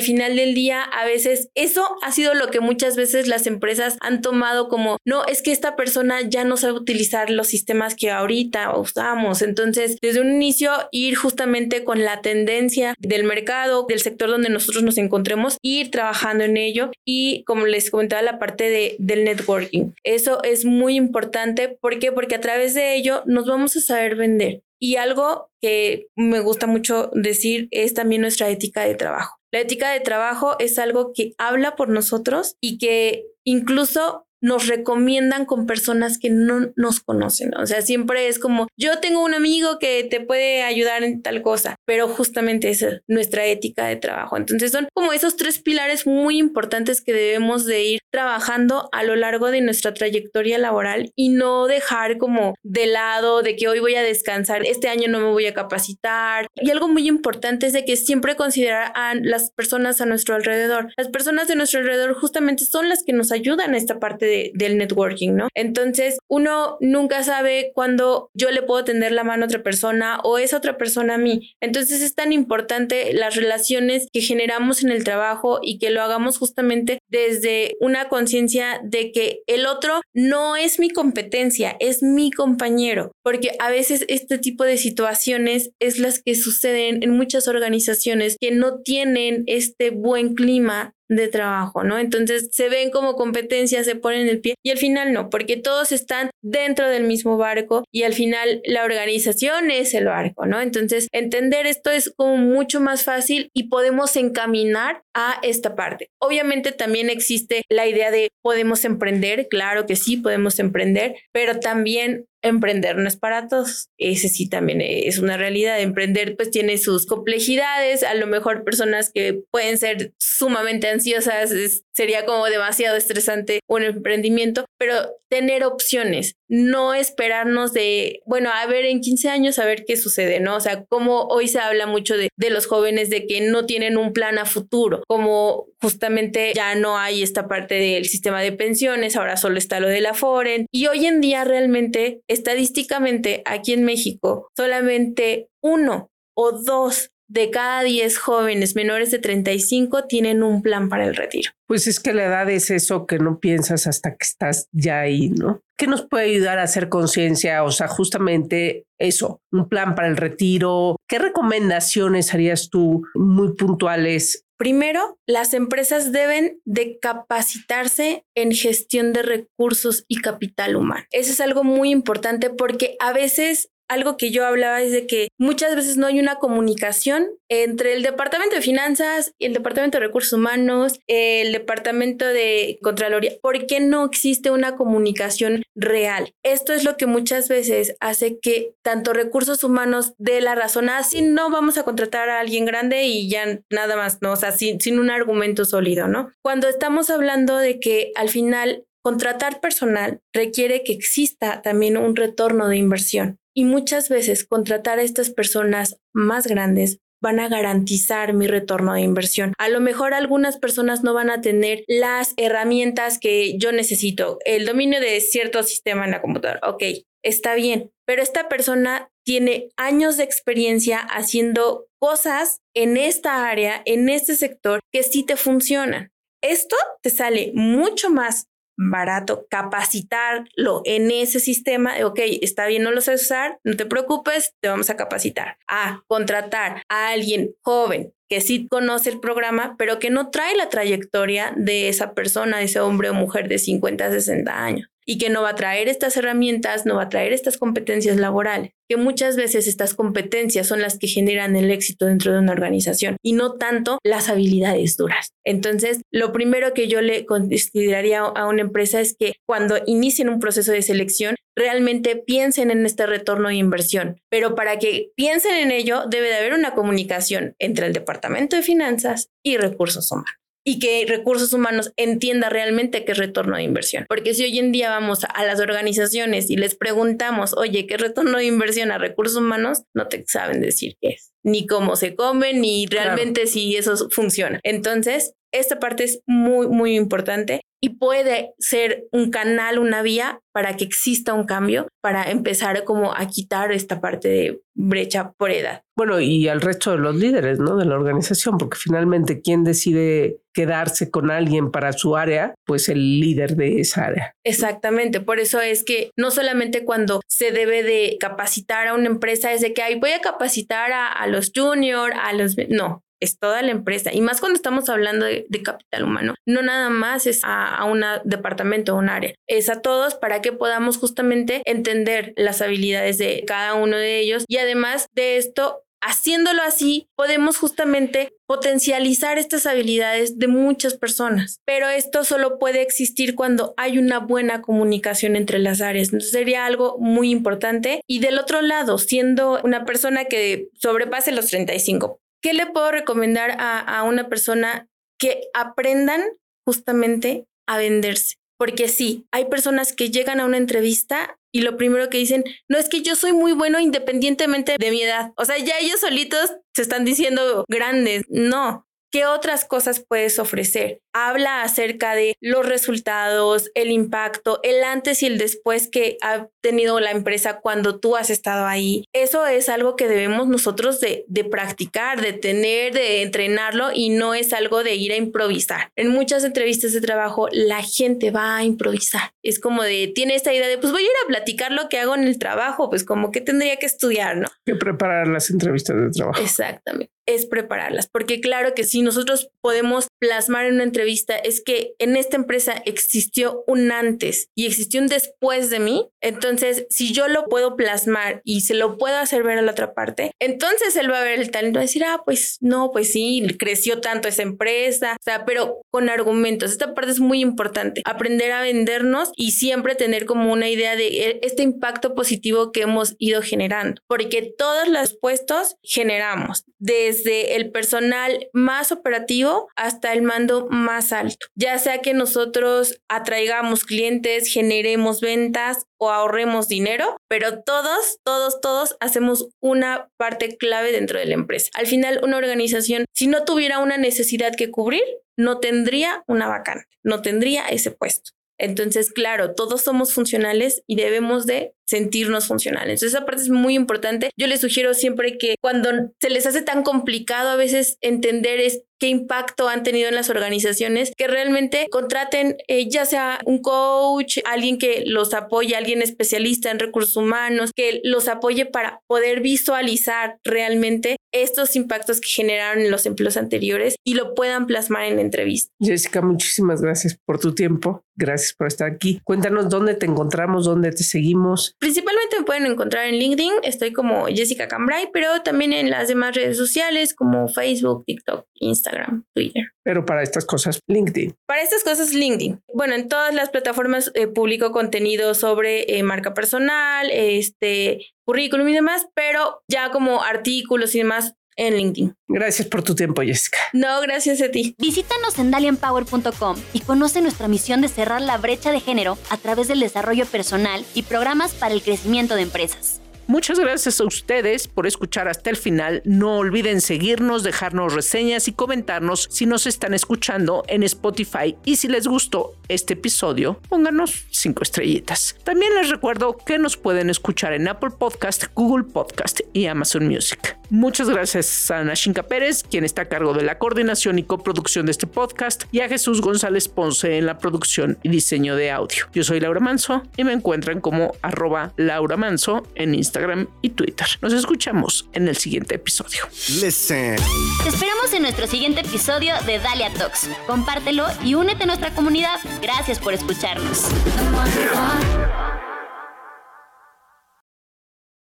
final 0.00 0.36
del 0.36 0.54
día 0.54 0.82
a 0.82 1.04
veces 1.04 1.50
eso 1.54 1.84
ha 2.02 2.10
sido 2.10 2.32
lo 2.32 2.48
que 2.48 2.60
muchas 2.60 2.96
veces 2.96 3.28
las 3.28 3.46
empresas 3.46 3.98
han 4.00 4.22
tomado 4.22 4.68
como, 4.68 4.96
no, 5.04 5.26
es 5.26 5.42
que 5.42 5.52
esta 5.52 5.76
persona 5.76 6.22
ya 6.22 6.44
no 6.44 6.56
sabe 6.56 6.72
utilizar 6.72 7.28
los 7.28 7.48
sistemas 7.48 7.94
que 7.94 8.10
ahorita 8.10 8.74
usamos 8.78 9.25
entonces, 9.40 9.98
desde 10.00 10.20
un 10.20 10.32
inicio, 10.32 10.70
ir 10.90 11.16
justamente 11.16 11.84
con 11.84 12.04
la 12.04 12.20
tendencia 12.20 12.94
del 12.98 13.24
mercado, 13.24 13.86
del 13.88 14.00
sector 14.00 14.28
donde 14.28 14.48
nosotros 14.48 14.82
nos 14.82 14.98
encontremos, 14.98 15.58
ir 15.62 15.90
trabajando 15.90 16.44
en 16.44 16.56
ello 16.56 16.90
y, 17.04 17.42
como 17.44 17.66
les 17.66 17.90
comentaba, 17.90 18.22
la 18.22 18.38
parte 18.38 18.70
de, 18.70 18.96
del 18.98 19.24
networking. 19.24 19.92
Eso 20.04 20.42
es 20.42 20.64
muy 20.64 20.96
importante. 20.96 21.76
¿Por 21.80 21.98
qué? 21.98 22.12
Porque 22.12 22.36
a 22.36 22.40
través 22.40 22.74
de 22.74 22.94
ello 22.94 23.22
nos 23.26 23.46
vamos 23.46 23.76
a 23.76 23.80
saber 23.80 24.16
vender. 24.16 24.62
Y 24.78 24.96
algo 24.96 25.50
que 25.60 26.08
me 26.16 26.40
gusta 26.40 26.66
mucho 26.66 27.10
decir 27.14 27.68
es 27.70 27.94
también 27.94 28.22
nuestra 28.22 28.48
ética 28.50 28.82
de 28.82 28.94
trabajo. 28.94 29.36
La 29.52 29.60
ética 29.60 29.90
de 29.90 30.00
trabajo 30.00 30.56
es 30.58 30.78
algo 30.78 31.12
que 31.14 31.32
habla 31.38 31.76
por 31.76 31.88
nosotros 31.88 32.56
y 32.60 32.78
que 32.78 33.24
incluso 33.44 34.25
nos 34.40 34.66
recomiendan 34.66 35.44
con 35.44 35.66
personas 35.66 36.18
que 36.18 36.30
no 36.30 36.72
nos 36.76 37.00
conocen. 37.00 37.54
O 37.56 37.66
sea, 37.66 37.82
siempre 37.82 38.28
es 38.28 38.38
como, 38.38 38.68
yo 38.76 38.98
tengo 39.00 39.24
un 39.24 39.34
amigo 39.34 39.78
que 39.78 40.04
te 40.04 40.20
puede 40.20 40.62
ayudar 40.62 41.02
en 41.02 41.22
tal 41.22 41.42
cosa, 41.42 41.76
pero 41.84 42.08
justamente 42.08 42.70
es 42.70 42.84
nuestra 43.06 43.46
ética 43.46 43.86
de 43.86 43.96
trabajo. 43.96 44.36
Entonces 44.36 44.72
son 44.72 44.88
como 44.94 45.12
esos 45.12 45.36
tres 45.36 45.58
pilares 45.58 46.06
muy 46.06 46.38
importantes 46.38 47.00
que 47.00 47.12
debemos 47.12 47.66
de 47.66 47.84
ir 47.84 48.00
trabajando 48.10 48.88
a 48.92 49.02
lo 49.02 49.16
largo 49.16 49.50
de 49.50 49.60
nuestra 49.60 49.94
trayectoria 49.94 50.58
laboral 50.58 51.12
y 51.14 51.30
no 51.30 51.66
dejar 51.66 52.18
como 52.18 52.54
de 52.62 52.86
lado 52.86 53.42
de 53.42 53.56
que 53.56 53.68
hoy 53.68 53.80
voy 53.80 53.94
a 53.94 54.02
descansar, 54.02 54.64
este 54.64 54.88
año 54.88 55.08
no 55.08 55.20
me 55.20 55.30
voy 55.30 55.46
a 55.46 55.54
capacitar. 55.54 56.46
Y 56.54 56.70
algo 56.70 56.88
muy 56.88 57.08
importante 57.08 57.66
es 57.66 57.72
de 57.72 57.84
que 57.84 57.96
siempre 57.96 58.36
considerar 58.36 58.92
a 58.94 59.14
las 59.14 59.50
personas 59.50 60.00
a 60.00 60.06
nuestro 60.06 60.34
alrededor. 60.34 60.92
Las 60.96 61.08
personas 61.08 61.48
de 61.48 61.56
nuestro 61.56 61.80
alrededor 61.80 62.14
justamente 62.14 62.64
son 62.64 62.88
las 62.88 63.02
que 63.02 63.12
nos 63.12 63.32
ayudan 63.32 63.74
a 63.74 63.76
esta 63.76 63.98
parte 63.98 64.26
del 64.54 64.78
networking, 64.78 65.34
¿no? 65.34 65.48
Entonces, 65.54 66.18
uno 66.28 66.76
nunca 66.80 67.22
sabe 67.22 67.72
cuándo 67.74 68.30
yo 68.34 68.50
le 68.50 68.62
puedo 68.62 68.84
tender 68.84 69.12
la 69.12 69.24
mano 69.24 69.44
a 69.44 69.46
otra 69.46 69.62
persona 69.62 70.20
o 70.22 70.38
es 70.38 70.54
otra 70.54 70.76
persona 70.76 71.14
a 71.14 71.18
mí. 71.18 71.54
Entonces, 71.60 72.02
es 72.02 72.14
tan 72.14 72.32
importante 72.32 73.12
las 73.12 73.36
relaciones 73.36 74.06
que 74.12 74.20
generamos 74.20 74.82
en 74.82 74.90
el 74.90 75.04
trabajo 75.04 75.60
y 75.62 75.78
que 75.78 75.90
lo 75.90 76.02
hagamos 76.02 76.38
justamente 76.38 76.98
desde 77.08 77.74
una 77.80 78.08
conciencia 78.08 78.80
de 78.84 79.12
que 79.12 79.40
el 79.46 79.66
otro 79.66 80.00
no 80.14 80.56
es 80.56 80.78
mi 80.78 80.90
competencia, 80.90 81.76
es 81.80 82.02
mi 82.02 82.30
compañero, 82.30 83.12
porque 83.22 83.52
a 83.58 83.70
veces 83.70 84.04
este 84.08 84.38
tipo 84.38 84.64
de 84.64 84.76
situaciones 84.76 85.70
es 85.80 85.98
las 85.98 86.22
que 86.22 86.34
suceden 86.34 87.02
en 87.02 87.10
muchas 87.10 87.48
organizaciones 87.48 88.36
que 88.40 88.50
no 88.50 88.80
tienen 88.82 89.44
este 89.46 89.90
buen 89.90 90.34
clima 90.34 90.92
de 91.08 91.28
trabajo, 91.28 91.84
¿no? 91.84 91.98
Entonces 91.98 92.48
se 92.52 92.68
ven 92.68 92.90
como 92.90 93.14
competencias, 93.14 93.86
se 93.86 93.96
ponen 93.96 94.28
el 94.28 94.40
pie 94.40 94.54
y 94.64 94.70
al 94.70 94.78
final 94.78 95.12
no, 95.12 95.30
porque 95.30 95.56
todos 95.56 95.92
están 95.92 96.30
dentro 96.42 96.88
del 96.88 97.04
mismo 97.04 97.36
barco 97.36 97.84
y 97.92 98.02
al 98.02 98.12
final 98.12 98.60
la 98.64 98.84
organización 98.84 99.70
es 99.70 99.94
el 99.94 100.06
barco, 100.06 100.46
¿no? 100.46 100.60
Entonces 100.60 101.08
entender 101.12 101.66
esto 101.66 101.90
es 101.90 102.12
como 102.16 102.36
mucho 102.36 102.80
más 102.80 103.04
fácil 103.04 103.50
y 103.54 103.64
podemos 103.68 104.16
encaminar 104.16 105.02
a 105.14 105.38
esta 105.42 105.74
parte. 105.74 106.08
Obviamente 106.20 106.72
también 106.72 107.10
existe 107.10 107.62
la 107.70 107.86
idea 107.86 108.10
de 108.10 108.28
podemos 108.42 108.84
emprender, 108.84 109.48
claro 109.48 109.86
que 109.86 109.96
sí, 109.96 110.16
podemos 110.16 110.58
emprender, 110.58 111.16
pero 111.32 111.60
también 111.60 112.26
emprender 112.48 112.96
no 112.96 113.08
es 113.08 113.16
para 113.16 113.48
todos. 113.48 113.90
Ese 113.98 114.28
sí 114.28 114.48
también 114.48 114.80
es 114.80 115.18
una 115.18 115.36
realidad. 115.36 115.80
Emprender 115.80 116.36
pues 116.36 116.50
tiene 116.50 116.78
sus 116.78 117.06
complejidades, 117.06 118.02
a 118.02 118.14
lo 118.14 118.26
mejor 118.26 118.64
personas 118.64 119.10
que 119.12 119.42
pueden 119.50 119.78
ser 119.78 120.14
sumamente 120.18 120.88
ansiosas, 120.88 121.52
sería 121.96 122.26
como 122.26 122.44
demasiado 122.46 122.96
estresante 122.96 123.60
un 123.68 123.82
emprendimiento, 123.82 124.66
pero 124.78 124.94
tener 125.30 125.64
opciones, 125.64 126.34
no 126.48 126.94
esperarnos 126.94 127.72
de, 127.72 128.20
bueno, 128.26 128.50
a 128.52 128.66
ver 128.66 128.84
en 128.84 129.00
15 129.00 129.30
años 129.30 129.58
a 129.58 129.64
ver 129.64 129.84
qué 129.86 129.96
sucede, 129.96 130.38
¿no? 130.38 130.56
O 130.56 130.60
sea, 130.60 130.84
como 130.84 131.22
hoy 131.24 131.48
se 131.48 131.58
habla 131.58 131.86
mucho 131.86 132.16
de, 132.16 132.28
de 132.36 132.50
los 132.50 132.66
jóvenes 132.66 133.08
de 133.08 133.26
que 133.26 133.40
no 133.40 133.64
tienen 133.64 133.96
un 133.96 134.12
plan 134.12 134.38
a 134.38 134.44
futuro, 134.44 135.02
como 135.08 135.66
justamente 135.80 136.52
ya 136.54 136.74
no 136.74 136.98
hay 136.98 137.22
esta 137.22 137.48
parte 137.48 137.74
del 137.74 138.04
sistema 138.04 138.42
de 138.42 138.52
pensiones, 138.52 139.16
ahora 139.16 139.38
solo 139.38 139.56
está 139.56 139.80
lo 139.80 139.88
de 139.88 140.02
la 140.02 140.14
Foren. 140.14 140.66
Y 140.70 140.86
hoy 140.88 141.06
en 141.06 141.22
día 141.22 141.44
realmente, 141.44 142.20
estadísticamente, 142.28 143.42
aquí 143.46 143.72
en 143.72 143.84
México, 143.84 144.48
solamente 144.54 145.48
uno 145.62 146.10
o 146.36 146.52
dos 146.52 147.10
de 147.28 147.50
cada 147.50 147.82
10 147.82 148.18
jóvenes 148.18 148.76
menores 148.76 149.10
de 149.10 149.18
35 149.18 150.04
tienen 150.04 150.42
un 150.42 150.62
plan 150.62 150.88
para 150.88 151.06
el 151.06 151.16
retiro. 151.16 151.50
Pues 151.66 151.86
es 151.86 152.00
que 152.00 152.14
la 152.14 152.24
edad 152.24 152.48
es 152.50 152.70
eso 152.70 153.06
que 153.06 153.18
no 153.18 153.38
piensas 153.40 153.86
hasta 153.86 154.10
que 154.10 154.24
estás 154.24 154.68
ya 154.72 155.00
ahí, 155.00 155.30
¿no? 155.30 155.60
¿Qué 155.76 155.86
nos 155.86 156.06
puede 156.06 156.26
ayudar 156.26 156.58
a 156.58 156.62
hacer 156.62 156.88
conciencia? 156.88 157.62
O 157.64 157.70
sea, 157.70 157.88
justamente 157.88 158.84
eso, 158.98 159.40
un 159.52 159.68
plan 159.68 159.94
para 159.94 160.08
el 160.08 160.16
retiro. 160.16 160.96
¿Qué 161.08 161.18
recomendaciones 161.18 162.32
harías 162.32 162.70
tú 162.70 163.02
muy 163.14 163.54
puntuales 163.54 164.46
Primero, 164.58 165.18
las 165.26 165.52
empresas 165.52 166.12
deben 166.12 166.60
de 166.64 166.98
capacitarse 166.98 168.24
en 168.34 168.52
gestión 168.52 169.12
de 169.12 169.22
recursos 169.22 170.06
y 170.08 170.22
capital 170.22 170.76
humano. 170.76 171.04
Eso 171.10 171.30
es 171.30 171.40
algo 171.40 171.62
muy 171.62 171.90
importante 171.90 172.48
porque 172.48 172.96
a 172.98 173.12
veces 173.12 173.70
algo 173.88 174.16
que 174.16 174.30
yo 174.30 174.46
hablaba 174.46 174.82
es 174.82 174.92
de 174.92 175.06
que 175.06 175.28
muchas 175.38 175.74
veces 175.74 175.96
no 175.96 176.06
hay 176.06 176.20
una 176.20 176.36
comunicación 176.36 177.28
entre 177.48 177.94
el 177.94 178.02
Departamento 178.02 178.56
de 178.56 178.62
Finanzas 178.62 179.32
y 179.38 179.46
el 179.46 179.52
Departamento 179.52 179.98
de 179.98 180.06
Recursos 180.06 180.32
Humanos, 180.32 181.00
el 181.06 181.52
Departamento 181.52 182.26
de 182.26 182.78
Contraloría. 182.82 183.32
¿Por 183.40 183.66
qué 183.66 183.80
no 183.80 184.04
existe 184.04 184.50
una 184.50 184.76
comunicación 184.76 185.62
real? 185.74 186.32
Esto 186.42 186.72
es 186.72 186.84
lo 186.84 186.96
que 186.96 187.06
muchas 187.06 187.48
veces 187.48 187.94
hace 188.00 188.38
que 188.40 188.74
tanto 188.82 189.12
recursos 189.12 189.62
humanos 189.64 190.14
dé 190.18 190.40
la 190.40 190.54
razón, 190.54 190.88
así 190.88 191.22
no 191.22 191.50
vamos 191.50 191.78
a 191.78 191.84
contratar 191.84 192.28
a 192.28 192.40
alguien 192.40 192.64
grande 192.64 193.04
y 193.04 193.28
ya 193.28 193.60
nada 193.70 193.96
más, 193.96 194.18
¿no? 194.20 194.32
O 194.32 194.36
sea, 194.36 194.52
sin 194.52 194.98
un 194.98 195.10
argumento 195.10 195.64
sólido, 195.64 196.08
¿no? 196.08 196.30
Cuando 196.42 196.68
estamos 196.68 197.10
hablando 197.10 197.56
de 197.56 197.78
que 197.80 198.12
al 198.14 198.28
final 198.28 198.84
contratar 199.02 199.60
personal 199.60 200.20
requiere 200.32 200.82
que 200.82 200.92
exista 200.92 201.62
también 201.62 201.96
un 201.96 202.16
retorno 202.16 202.68
de 202.68 202.76
inversión. 202.76 203.38
Y 203.56 203.64
muchas 203.64 204.10
veces 204.10 204.44
contratar 204.44 204.98
a 204.98 205.02
estas 205.02 205.30
personas 205.30 205.96
más 206.12 206.46
grandes 206.46 206.98
van 207.22 207.40
a 207.40 207.48
garantizar 207.48 208.34
mi 208.34 208.46
retorno 208.46 208.92
de 208.92 209.00
inversión. 209.00 209.54
A 209.56 209.70
lo 209.70 209.80
mejor 209.80 210.12
algunas 210.12 210.58
personas 210.58 211.02
no 211.02 211.14
van 211.14 211.30
a 211.30 211.40
tener 211.40 211.82
las 211.88 212.34
herramientas 212.36 213.18
que 213.18 213.56
yo 213.56 213.72
necesito, 213.72 214.38
el 214.44 214.66
dominio 214.66 215.00
de 215.00 215.20
cierto 215.20 215.62
sistema 215.62 216.04
en 216.04 216.10
la 216.10 216.20
computadora. 216.20 216.60
Ok, 216.68 216.82
está 217.24 217.54
bien, 217.54 217.90
pero 218.04 218.22
esta 218.22 218.50
persona 218.50 219.08
tiene 219.24 219.70
años 219.78 220.18
de 220.18 220.24
experiencia 220.24 220.98
haciendo 220.98 221.86
cosas 221.98 222.60
en 222.74 222.98
esta 222.98 223.48
área, 223.48 223.80
en 223.86 224.10
este 224.10 224.36
sector, 224.36 224.80
que 224.92 225.02
sí 225.02 225.24
te 225.24 225.36
funcionan. 225.36 226.10
Esto 226.42 226.76
te 227.02 227.08
sale 227.08 227.52
mucho 227.54 228.10
más 228.10 228.48
barato 228.76 229.46
capacitarlo 229.50 230.82
en 230.84 231.10
ese 231.10 231.40
sistema. 231.40 231.94
Ok, 232.04 232.20
está 232.42 232.66
bien, 232.66 232.82
no 232.82 232.92
lo 232.92 233.00
sabes 233.00 233.22
usar, 233.22 233.58
no 233.64 233.76
te 233.76 233.86
preocupes, 233.86 234.54
te 234.60 234.68
vamos 234.68 234.90
a 234.90 234.96
capacitar. 234.96 235.58
A 235.66 236.02
contratar 236.06 236.82
a 236.88 237.08
alguien 237.08 237.54
joven 237.62 238.12
que 238.28 238.40
sí 238.40 238.66
conoce 238.68 239.10
el 239.10 239.20
programa, 239.20 239.76
pero 239.78 239.98
que 239.98 240.10
no 240.10 240.30
trae 240.30 240.56
la 240.56 240.68
trayectoria 240.68 241.52
de 241.56 241.88
esa 241.88 242.12
persona, 242.12 242.58
de 242.58 242.64
ese 242.64 242.80
hombre 242.80 243.10
o 243.10 243.14
mujer 243.14 243.48
de 243.48 243.58
50, 243.58 244.10
60 244.10 244.64
años 244.64 244.88
y 245.06 245.18
que 245.18 245.30
no 245.30 245.42
va 245.42 245.50
a 245.50 245.54
traer 245.54 245.88
estas 245.88 246.16
herramientas, 246.16 246.84
no 246.84 246.96
va 246.96 247.04
a 247.04 247.08
traer 247.08 247.32
estas 247.32 247.56
competencias 247.58 248.16
laborales, 248.16 248.72
que 248.88 248.96
muchas 248.96 249.36
veces 249.36 249.66
estas 249.66 249.94
competencias 249.94 250.66
son 250.66 250.82
las 250.82 250.98
que 250.98 251.06
generan 251.06 251.56
el 251.56 251.70
éxito 251.70 252.06
dentro 252.06 252.32
de 252.32 252.40
una 252.40 252.52
organización 252.52 253.16
y 253.22 253.32
no 253.32 253.54
tanto 253.54 253.98
las 254.04 254.28
habilidades 254.28 254.96
duras. 254.96 255.30
Entonces, 255.44 256.02
lo 256.12 256.32
primero 256.32 256.74
que 256.74 256.88
yo 256.88 257.00
le 257.00 257.24
consideraría 257.24 258.20
a 258.20 258.46
una 258.48 258.62
empresa 258.62 259.00
es 259.00 259.16
que 259.16 259.34
cuando 259.46 259.76
inicien 259.86 260.28
un 260.28 260.40
proceso 260.40 260.72
de 260.72 260.82
selección, 260.82 261.36
realmente 261.56 262.16
piensen 262.16 262.70
en 262.70 262.84
este 262.84 263.06
retorno 263.06 263.48
de 263.48 263.54
inversión, 263.54 264.20
pero 264.28 264.54
para 264.54 264.78
que 264.78 265.10
piensen 265.14 265.54
en 265.54 265.70
ello 265.70 266.04
debe 266.06 266.28
de 266.28 266.36
haber 266.36 266.52
una 266.52 266.74
comunicación 266.74 267.54
entre 267.58 267.86
el 267.86 267.92
Departamento 267.92 268.56
de 268.56 268.62
Finanzas 268.62 269.30
y 269.42 269.56
Recursos 269.56 270.10
Humanos 270.10 270.45
y 270.68 270.80
que 270.80 271.06
recursos 271.06 271.52
humanos 271.52 271.92
entienda 271.96 272.48
realmente 272.48 273.04
qué 273.04 273.12
es 273.12 273.18
retorno 273.18 273.56
de 273.56 273.62
inversión. 273.62 274.04
Porque 274.08 274.34
si 274.34 274.42
hoy 274.42 274.58
en 274.58 274.72
día 274.72 274.90
vamos 274.90 275.20
a 275.32 275.44
las 275.44 275.60
organizaciones 275.60 276.50
y 276.50 276.56
les 276.56 276.74
preguntamos, 276.74 277.54
oye, 277.56 277.86
¿qué 277.86 277.94
es 277.94 278.00
retorno 278.00 278.38
de 278.38 278.46
inversión 278.46 278.90
a 278.90 278.98
recursos 278.98 279.38
humanos? 279.38 279.82
No 279.94 280.08
te 280.08 280.24
saben 280.26 280.60
decir 280.60 280.96
qué 281.00 281.10
es, 281.10 281.32
ni 281.44 281.68
cómo 281.68 281.94
se 281.94 282.16
come, 282.16 282.52
ni 282.52 282.86
realmente 282.86 283.46
si 283.46 283.76
eso 283.76 284.10
funciona. 284.10 284.58
Entonces, 284.64 285.34
esta 285.58 285.78
parte 285.78 286.04
es 286.04 286.20
muy, 286.26 286.68
muy 286.68 286.96
importante 286.96 287.60
y 287.80 287.90
puede 287.90 288.54
ser 288.58 289.06
un 289.12 289.30
canal, 289.30 289.78
una 289.78 290.02
vía 290.02 290.40
para 290.52 290.76
que 290.76 290.84
exista 290.84 291.34
un 291.34 291.44
cambio, 291.44 291.86
para 292.00 292.30
empezar 292.30 292.84
como 292.84 293.14
a 293.14 293.28
quitar 293.28 293.70
esta 293.72 294.00
parte 294.00 294.28
de 294.28 294.60
brecha 294.74 295.32
por 295.36 295.50
edad. 295.50 295.82
Bueno, 295.94 296.18
y 296.18 296.48
al 296.48 296.62
resto 296.62 296.92
de 296.92 296.98
los 296.98 297.14
líderes, 297.14 297.58
¿no? 297.58 297.76
De 297.76 297.84
la 297.84 297.94
organización, 297.94 298.58
porque 298.58 298.78
finalmente 298.78 299.40
quien 299.40 299.64
decide 299.64 300.38
quedarse 300.52 301.10
con 301.10 301.30
alguien 301.30 301.70
para 301.70 301.92
su 301.92 302.16
área, 302.16 302.54
pues 302.64 302.88
el 302.88 303.20
líder 303.20 303.56
de 303.56 303.80
esa 303.80 304.06
área. 304.06 304.32
Exactamente, 304.42 305.20
por 305.20 305.38
eso 305.38 305.60
es 305.60 305.84
que 305.84 306.10
no 306.16 306.30
solamente 306.30 306.84
cuando 306.84 307.20
se 307.28 307.52
debe 307.52 307.82
de 307.82 308.16
capacitar 308.18 308.88
a 308.88 308.94
una 308.94 309.06
empresa 309.06 309.52
es 309.52 309.60
de 309.60 309.74
que 309.74 309.82
ahí 309.82 309.98
voy 309.98 310.12
a 310.12 310.20
capacitar 310.20 310.92
a, 310.92 311.12
a 311.12 311.26
los 311.26 311.52
junior, 311.54 312.12
a 312.14 312.32
los... 312.32 312.56
No, 312.68 313.02
es 313.20 313.38
toda 313.38 313.62
la 313.62 313.70
empresa. 313.70 314.12
Y 314.12 314.20
más 314.20 314.40
cuando 314.40 314.56
estamos 314.56 314.88
hablando 314.88 315.26
de, 315.26 315.46
capital 315.64 316.04
humano, 316.04 316.34
no 316.46 316.62
nada 316.62 316.90
más 316.90 317.26
es 317.26 317.40
a, 317.42 317.84
un 317.84 318.04
departamento 318.24 318.94
o 318.94 318.98
un 318.98 319.08
área, 319.08 319.34
es 319.48 319.68
a 319.68 319.80
todos 319.80 320.14
para 320.14 320.42
que 320.42 320.52
podamos 320.52 320.98
justamente 320.98 321.62
entender 321.64 322.34
las 322.36 322.62
habilidades 322.62 323.18
de 323.18 323.44
cada 323.46 323.74
uno 323.74 323.96
de 323.96 324.20
ellos. 324.20 324.44
Y 324.48 324.58
además 324.58 325.06
de 325.14 325.38
esto, 325.38 325.82
haciéndolo 326.00 326.62
así, 326.62 327.08
podemos 327.16 327.58
justamente 327.58 328.32
potencializar 328.46 329.38
estas 329.38 329.66
habilidades 329.66 330.38
de 330.38 330.46
muchas 330.46 330.94
personas. 330.94 331.58
Pero 331.64 331.88
esto 331.88 332.24
solo 332.24 332.58
puede 332.58 332.82
existir 332.82 333.34
cuando 333.34 333.74
hay 333.76 333.98
una 333.98 334.18
buena 334.18 334.62
comunicación 334.62 335.36
entre 335.36 335.58
las 335.58 335.80
áreas. 335.80 336.08
Entonces 336.08 336.30
sería 336.30 336.64
algo 336.64 336.96
muy 336.98 337.30
importante. 337.30 338.02
Y 338.06 338.20
del 338.20 338.38
otro 338.38 338.62
lado, 338.62 338.98
siendo 338.98 339.60
una 339.64 339.84
persona 339.84 340.26
que 340.26 340.68
sobrepase 340.74 341.32
los 341.32 341.46
35, 341.46 342.20
¿Qué 342.42 342.54
le 342.54 342.66
puedo 342.66 342.90
recomendar 342.90 343.56
a, 343.58 344.02
una 344.04 344.28
persona 344.28 344.88
que 345.18 345.42
aprendan 345.54 346.22
justamente 346.64 347.46
a 347.66 347.78
venderse? 347.78 348.36
Porque 348.58 348.88
sí, 348.88 349.26
hay 349.32 349.46
personas 349.46 349.92
que 349.92 350.10
llegan 350.10 350.40
a 350.40 350.46
una 350.46 350.56
entrevista 350.56 351.38
y 351.52 351.60
lo 351.60 351.76
primero 351.76 352.08
que 352.08 352.18
dicen, 352.18 352.44
no 352.68 352.78
es 352.78 352.88
que 352.88 353.02
yo 353.02 353.16
soy 353.16 353.32
muy 353.32 353.52
bueno 353.52 353.80
independientemente 353.80 354.76
de 354.78 354.90
mi 354.90 355.02
edad. 355.02 355.32
O 355.36 355.44
sea, 355.44 355.58
ya 355.58 355.78
ellos 355.78 356.00
solitos 356.00 356.54
se 356.74 356.82
están 356.82 357.04
diciendo 357.04 357.64
grandes. 357.68 358.24
No, 358.28 358.86
¿Qué 359.12 359.24
otras 359.24 359.64
cosas 359.64 360.04
puedes 360.06 360.38
ofrecer? 360.38 361.00
Habla 361.18 361.62
acerca 361.62 362.14
de 362.14 362.36
los 362.42 362.66
resultados, 362.66 363.70
el 363.74 363.90
impacto, 363.90 364.60
el 364.62 364.84
antes 364.84 365.22
y 365.22 365.26
el 365.26 365.38
después 365.38 365.88
que 365.88 366.18
ha 366.20 366.48
tenido 366.60 367.00
la 367.00 367.10
empresa 367.10 367.60
cuando 367.60 367.98
tú 368.00 368.16
has 368.16 368.28
estado 368.28 368.66
ahí. 368.66 369.06
Eso 369.14 369.46
es 369.46 369.70
algo 369.70 369.96
que 369.96 370.08
debemos 370.08 370.46
nosotros 370.46 371.00
de, 371.00 371.24
de 371.28 371.44
practicar, 371.44 372.20
de 372.20 372.34
tener, 372.34 372.92
de 372.92 373.22
entrenarlo 373.22 373.92
y 373.94 374.10
no 374.10 374.34
es 374.34 374.52
algo 374.52 374.84
de 374.84 374.96
ir 374.96 375.12
a 375.12 375.16
improvisar. 375.16 375.90
En 375.96 376.08
muchas 376.08 376.44
entrevistas 376.44 376.92
de 376.92 377.00
trabajo 377.00 377.48
la 377.50 377.82
gente 377.82 378.30
va 378.30 378.58
a 378.58 378.64
improvisar. 378.64 379.30
Es 379.42 379.58
como 379.58 379.84
de, 379.84 380.12
tiene 380.14 380.34
esta 380.34 380.52
idea 380.52 380.68
de, 380.68 380.76
pues 380.76 380.92
voy 380.92 381.02
a 381.02 381.06
ir 381.06 381.10
a 381.24 381.28
platicar 381.28 381.72
lo 381.72 381.88
que 381.88 381.98
hago 381.98 382.14
en 382.14 382.24
el 382.24 382.38
trabajo, 382.38 382.90
pues 382.90 383.04
como 383.04 383.30
que 383.30 383.40
tendría 383.40 383.76
que 383.76 383.86
estudiar, 383.86 384.36
¿no? 384.36 384.48
Que 384.66 384.74
preparar 384.74 385.28
las 385.28 385.48
entrevistas 385.48 385.96
de 385.96 386.10
trabajo. 386.10 386.42
Exactamente 386.42 387.16
es 387.26 387.44
prepararlas, 387.44 388.08
porque 388.08 388.40
claro 388.40 388.72
que 388.74 388.84
si 388.84 389.02
nosotros 389.02 389.50
podemos 389.60 390.06
plasmar 390.20 390.66
en 390.66 390.74
una 390.74 390.84
entrevista 390.84 391.05
es 391.06 391.62
que 391.62 391.94
en 391.98 392.16
esta 392.16 392.36
empresa 392.36 392.82
existió 392.84 393.64
un 393.66 393.92
antes 393.92 394.50
y 394.54 394.66
existió 394.66 395.00
un 395.00 395.06
después 395.06 395.70
de 395.70 395.78
mí, 395.78 396.08
entonces 396.20 396.86
si 396.90 397.12
yo 397.12 397.28
lo 397.28 397.46
puedo 397.46 397.76
plasmar 397.76 398.40
y 398.44 398.62
se 398.62 398.74
lo 398.74 398.98
puedo 398.98 399.16
hacer 399.16 399.42
ver 399.42 399.58
a 399.58 399.62
la 399.62 399.72
otra 399.72 399.94
parte, 399.94 400.32
entonces 400.40 400.96
él 400.96 401.10
va 401.10 401.20
a 401.20 401.24
ver 401.24 401.38
el 401.38 401.50
talento, 401.50 401.78
a 401.78 401.82
decir, 401.82 402.04
ah, 402.04 402.22
pues 402.24 402.58
no, 402.60 402.90
pues 402.92 403.12
sí, 403.12 403.46
creció 403.58 404.00
tanto 404.00 404.28
esa 404.28 404.42
empresa, 404.42 405.16
o 405.18 405.22
sea, 405.22 405.44
pero 405.44 405.80
con 405.90 406.08
argumentos. 406.08 406.72
Esta 406.72 406.94
parte 406.94 407.10
es 407.10 407.20
muy 407.20 407.40
importante, 407.40 408.02
aprender 408.04 408.52
a 408.52 408.62
vendernos 408.62 409.32
y 409.36 409.52
siempre 409.52 409.94
tener 409.94 410.26
como 410.26 410.52
una 410.52 410.68
idea 410.68 410.96
de 410.96 411.06
e, 411.06 411.40
este 411.42 411.62
impacto 411.62 412.14
positivo 412.14 412.72
que 412.72 412.82
hemos 412.82 413.14
ido 413.18 413.42
generando, 413.42 414.00
porque 414.06 414.54
todos 414.56 414.88
los 414.88 415.14
puestos 415.14 415.76
generamos 415.82 416.64
desde 416.78 417.56
el 417.56 417.70
personal 417.70 418.48
más 418.52 418.92
operativo 418.92 419.68
hasta 419.76 420.12
el 420.12 420.22
mando 420.22 420.66
más 420.70 420.95
alto, 421.12 421.46
ya 421.54 421.78
sea 421.78 421.98
que 421.98 422.14
nosotros 422.14 423.00
atraigamos 423.08 423.84
clientes, 423.84 424.52
generemos 424.52 425.20
ventas 425.20 425.84
o 425.98 426.10
ahorremos 426.10 426.68
dinero, 426.68 427.16
pero 427.28 427.62
todos, 427.62 428.18
todos, 428.24 428.60
todos 428.60 428.96
hacemos 429.00 429.48
una 429.60 430.08
parte 430.16 430.56
clave 430.56 430.92
dentro 430.92 431.18
de 431.18 431.26
la 431.26 431.34
empresa. 431.34 431.70
Al 431.74 431.86
final, 431.86 432.20
una 432.22 432.36
organización, 432.36 433.04
si 433.14 433.26
no 433.26 433.44
tuviera 433.44 433.78
una 433.78 433.98
necesidad 433.98 434.54
que 434.54 434.70
cubrir, 434.70 435.04
no 435.38 435.60
tendría 435.60 436.24
una 436.26 436.48
vacante, 436.48 436.86
no 437.02 437.22
tendría 437.22 437.68
ese 437.68 437.90
puesto. 437.90 438.32
Entonces, 438.58 439.12
claro, 439.12 439.54
todos 439.54 439.82
somos 439.82 440.14
funcionales 440.14 440.82
y 440.86 440.96
debemos 440.96 441.46
de 441.46 441.74
sentirnos 441.86 442.46
funcionales. 442.46 443.02
Entonces, 443.02 443.14
esa 443.14 443.26
parte 443.26 443.42
es 443.42 443.50
muy 443.50 443.74
importante. 443.74 444.30
Yo 444.36 444.46
les 444.46 444.60
sugiero 444.60 444.94
siempre 444.94 445.36
que 445.38 445.56
cuando 445.60 445.90
se 446.20 446.30
les 446.30 446.46
hace 446.46 446.62
tan 446.62 446.82
complicado 446.82 447.50
a 447.50 447.56
veces 447.56 447.98
entender 448.00 448.60
es 448.60 448.82
qué 448.98 449.08
impacto 449.08 449.68
han 449.68 449.82
tenido 449.82 450.08
en 450.08 450.14
las 450.14 450.30
organizaciones, 450.30 451.12
que 451.16 451.26
realmente 451.26 451.88
contraten 451.90 452.56
eh, 452.68 452.88
ya 452.88 453.04
sea 453.04 453.40
un 453.44 453.60
coach, 453.60 454.38
alguien 454.44 454.78
que 454.78 455.04
los 455.06 455.34
apoye, 455.34 455.76
alguien 455.76 456.02
especialista 456.02 456.70
en 456.70 456.78
recursos 456.78 457.16
humanos, 457.16 457.72
que 457.74 458.00
los 458.04 458.28
apoye 458.28 458.66
para 458.66 459.00
poder 459.06 459.40
visualizar 459.40 460.38
realmente 460.44 461.16
estos 461.32 461.76
impactos 461.76 462.20
que 462.20 462.28
generaron 462.28 462.84
en 462.84 462.90
los 462.90 463.06
empleos 463.06 463.36
anteriores 463.36 463.96
y 464.04 464.14
lo 464.14 464.34
puedan 464.34 464.66
plasmar 464.66 465.04
en 465.04 465.16
la 465.16 465.22
entrevista. 465.22 465.70
Jessica, 465.80 466.22
muchísimas 466.22 466.80
gracias 466.80 467.18
por 467.24 467.38
tu 467.38 467.54
tiempo. 467.54 468.02
Gracias 468.18 468.54
por 468.54 468.66
estar 468.66 468.90
aquí. 468.90 469.20
Cuéntanos 469.24 469.68
dónde 469.68 469.94
te 469.94 470.06
encontramos, 470.06 470.64
dónde 470.64 470.90
te 470.90 471.04
seguimos. 471.04 471.74
Principalmente 471.78 472.38
me 472.38 472.44
pueden 472.44 472.64
encontrar 472.64 473.06
en 473.06 473.16
LinkedIn, 473.16 473.52
estoy 473.62 473.92
como 473.92 474.26
Jessica 474.26 474.68
Cambrai, 474.68 475.10
pero 475.12 475.42
también 475.42 475.74
en 475.74 475.90
las 475.90 476.08
demás 476.08 476.34
redes 476.34 476.56
sociales 476.56 477.14
como 477.14 477.48
Facebook, 477.48 478.04
TikTok, 478.06 478.46
Instagram, 478.54 478.85
Twitter. 479.34 479.64
Pero 479.82 480.04
para 480.04 480.22
estas 480.22 480.44
cosas, 480.44 480.80
LinkedIn. 480.86 481.34
Para 481.46 481.62
estas 481.62 481.84
cosas, 481.84 482.12
LinkedIn. 482.12 482.60
Bueno, 482.74 482.94
en 482.94 483.08
todas 483.08 483.34
las 483.34 483.50
plataformas 483.50 484.10
eh, 484.14 484.26
publico 484.26 484.72
contenido 484.72 485.34
sobre 485.34 485.98
eh, 485.98 486.02
marca 486.02 486.34
personal, 486.34 487.10
este 487.10 488.06
currículum 488.24 488.68
y 488.68 488.74
demás, 488.74 489.06
pero 489.14 489.62
ya 489.68 489.90
como 489.90 490.22
artículos 490.22 490.94
y 490.94 490.98
demás 490.98 491.34
en 491.56 491.76
LinkedIn. 491.76 492.14
Gracias 492.28 492.68
por 492.68 492.82
tu 492.82 492.94
tiempo, 492.94 493.22
Jessica. 493.22 493.58
No, 493.72 494.00
gracias 494.02 494.42
a 494.42 494.50
ti. 494.50 494.74
Visítanos 494.78 495.38
en 495.38 495.50
dalianpower.com 495.50 496.56
y 496.72 496.80
conoce 496.80 497.22
nuestra 497.22 497.48
misión 497.48 497.80
de 497.80 497.88
cerrar 497.88 498.20
la 498.20 498.36
brecha 498.36 498.72
de 498.72 498.80
género 498.80 499.18
a 499.30 499.36
través 499.38 499.68
del 499.68 499.80
desarrollo 499.80 500.26
personal 500.26 500.84
y 500.94 501.02
programas 501.02 501.54
para 501.54 501.74
el 501.74 501.82
crecimiento 501.82 502.34
de 502.34 502.42
empresas. 502.42 503.00
Muchas 503.28 503.58
gracias 503.58 504.00
a 504.00 504.04
ustedes 504.04 504.68
por 504.68 504.86
escuchar 504.86 505.26
hasta 505.26 505.50
el 505.50 505.56
final. 505.56 506.00
No 506.04 506.38
olviden 506.38 506.80
seguirnos, 506.80 507.42
dejarnos 507.42 507.92
reseñas 507.92 508.46
y 508.46 508.52
comentarnos 508.52 509.26
si 509.30 509.46
nos 509.46 509.66
están 509.66 509.94
escuchando 509.94 510.62
en 510.68 510.84
Spotify 510.84 511.56
y 511.64 511.74
si 511.74 511.88
les 511.88 512.06
gustó 512.06 512.54
este 512.68 512.94
episodio, 512.94 513.60
pónganos 513.68 514.26
cinco 514.30 514.62
estrellitas. 514.62 515.36
También 515.42 515.74
les 515.74 515.90
recuerdo 515.90 516.36
que 516.36 516.58
nos 516.58 516.76
pueden 516.76 517.10
escuchar 517.10 517.52
en 517.52 517.66
Apple 517.66 517.90
Podcast, 517.98 518.44
Google 518.54 518.84
Podcast 518.84 519.40
y 519.52 519.66
Amazon 519.66 520.06
Music. 520.06 520.56
Muchas 520.68 521.08
gracias 521.08 521.70
a 521.70 521.78
Ana 521.78 521.94
Shinka 521.94 522.24
Pérez, 522.24 522.64
quien 522.68 522.84
está 522.84 523.02
a 523.02 523.08
cargo 523.08 523.34
de 523.34 523.44
la 523.44 523.58
coordinación 523.58 524.18
y 524.18 524.24
coproducción 524.24 524.86
de 524.86 524.92
este 524.92 525.06
podcast, 525.06 525.64
y 525.70 525.80
a 525.80 525.88
Jesús 525.88 526.20
González 526.20 526.66
Ponce 526.66 527.18
en 527.18 527.26
la 527.26 527.38
producción 527.38 527.98
y 528.02 528.08
diseño 528.08 528.56
de 528.56 528.72
audio. 528.72 529.06
Yo 529.12 529.22
soy 529.22 529.38
Laura 529.38 529.60
Manso 529.60 530.02
y 530.16 530.24
me 530.24 530.32
encuentran 530.32 530.80
como 530.80 531.12
arroba 531.22 531.72
Laura 531.76 532.16
Manso 532.16 532.66
en 532.74 532.94
Instagram 533.16 533.48
y 533.62 533.70
Twitter. 533.70 534.06
Nos 534.20 534.32
escuchamos 534.32 535.08
en 535.14 535.26
el 535.28 535.36
siguiente 535.36 535.76
episodio. 535.76 536.28
Listen. 536.60 537.16
Te 537.62 537.68
esperamos 537.68 538.12
en 538.12 538.22
nuestro 538.22 538.46
siguiente 538.46 538.80
episodio 538.80 539.34
de 539.46 539.58
Dalia 539.58 539.90
Talks. 539.94 540.28
Compártelo 540.46 541.06
y 541.24 541.34
únete 541.34 541.64
a 541.64 541.66
nuestra 541.66 541.94
comunidad. 541.94 542.38
Gracias 542.60 542.98
por 542.98 543.14
escucharnos. 543.14 543.86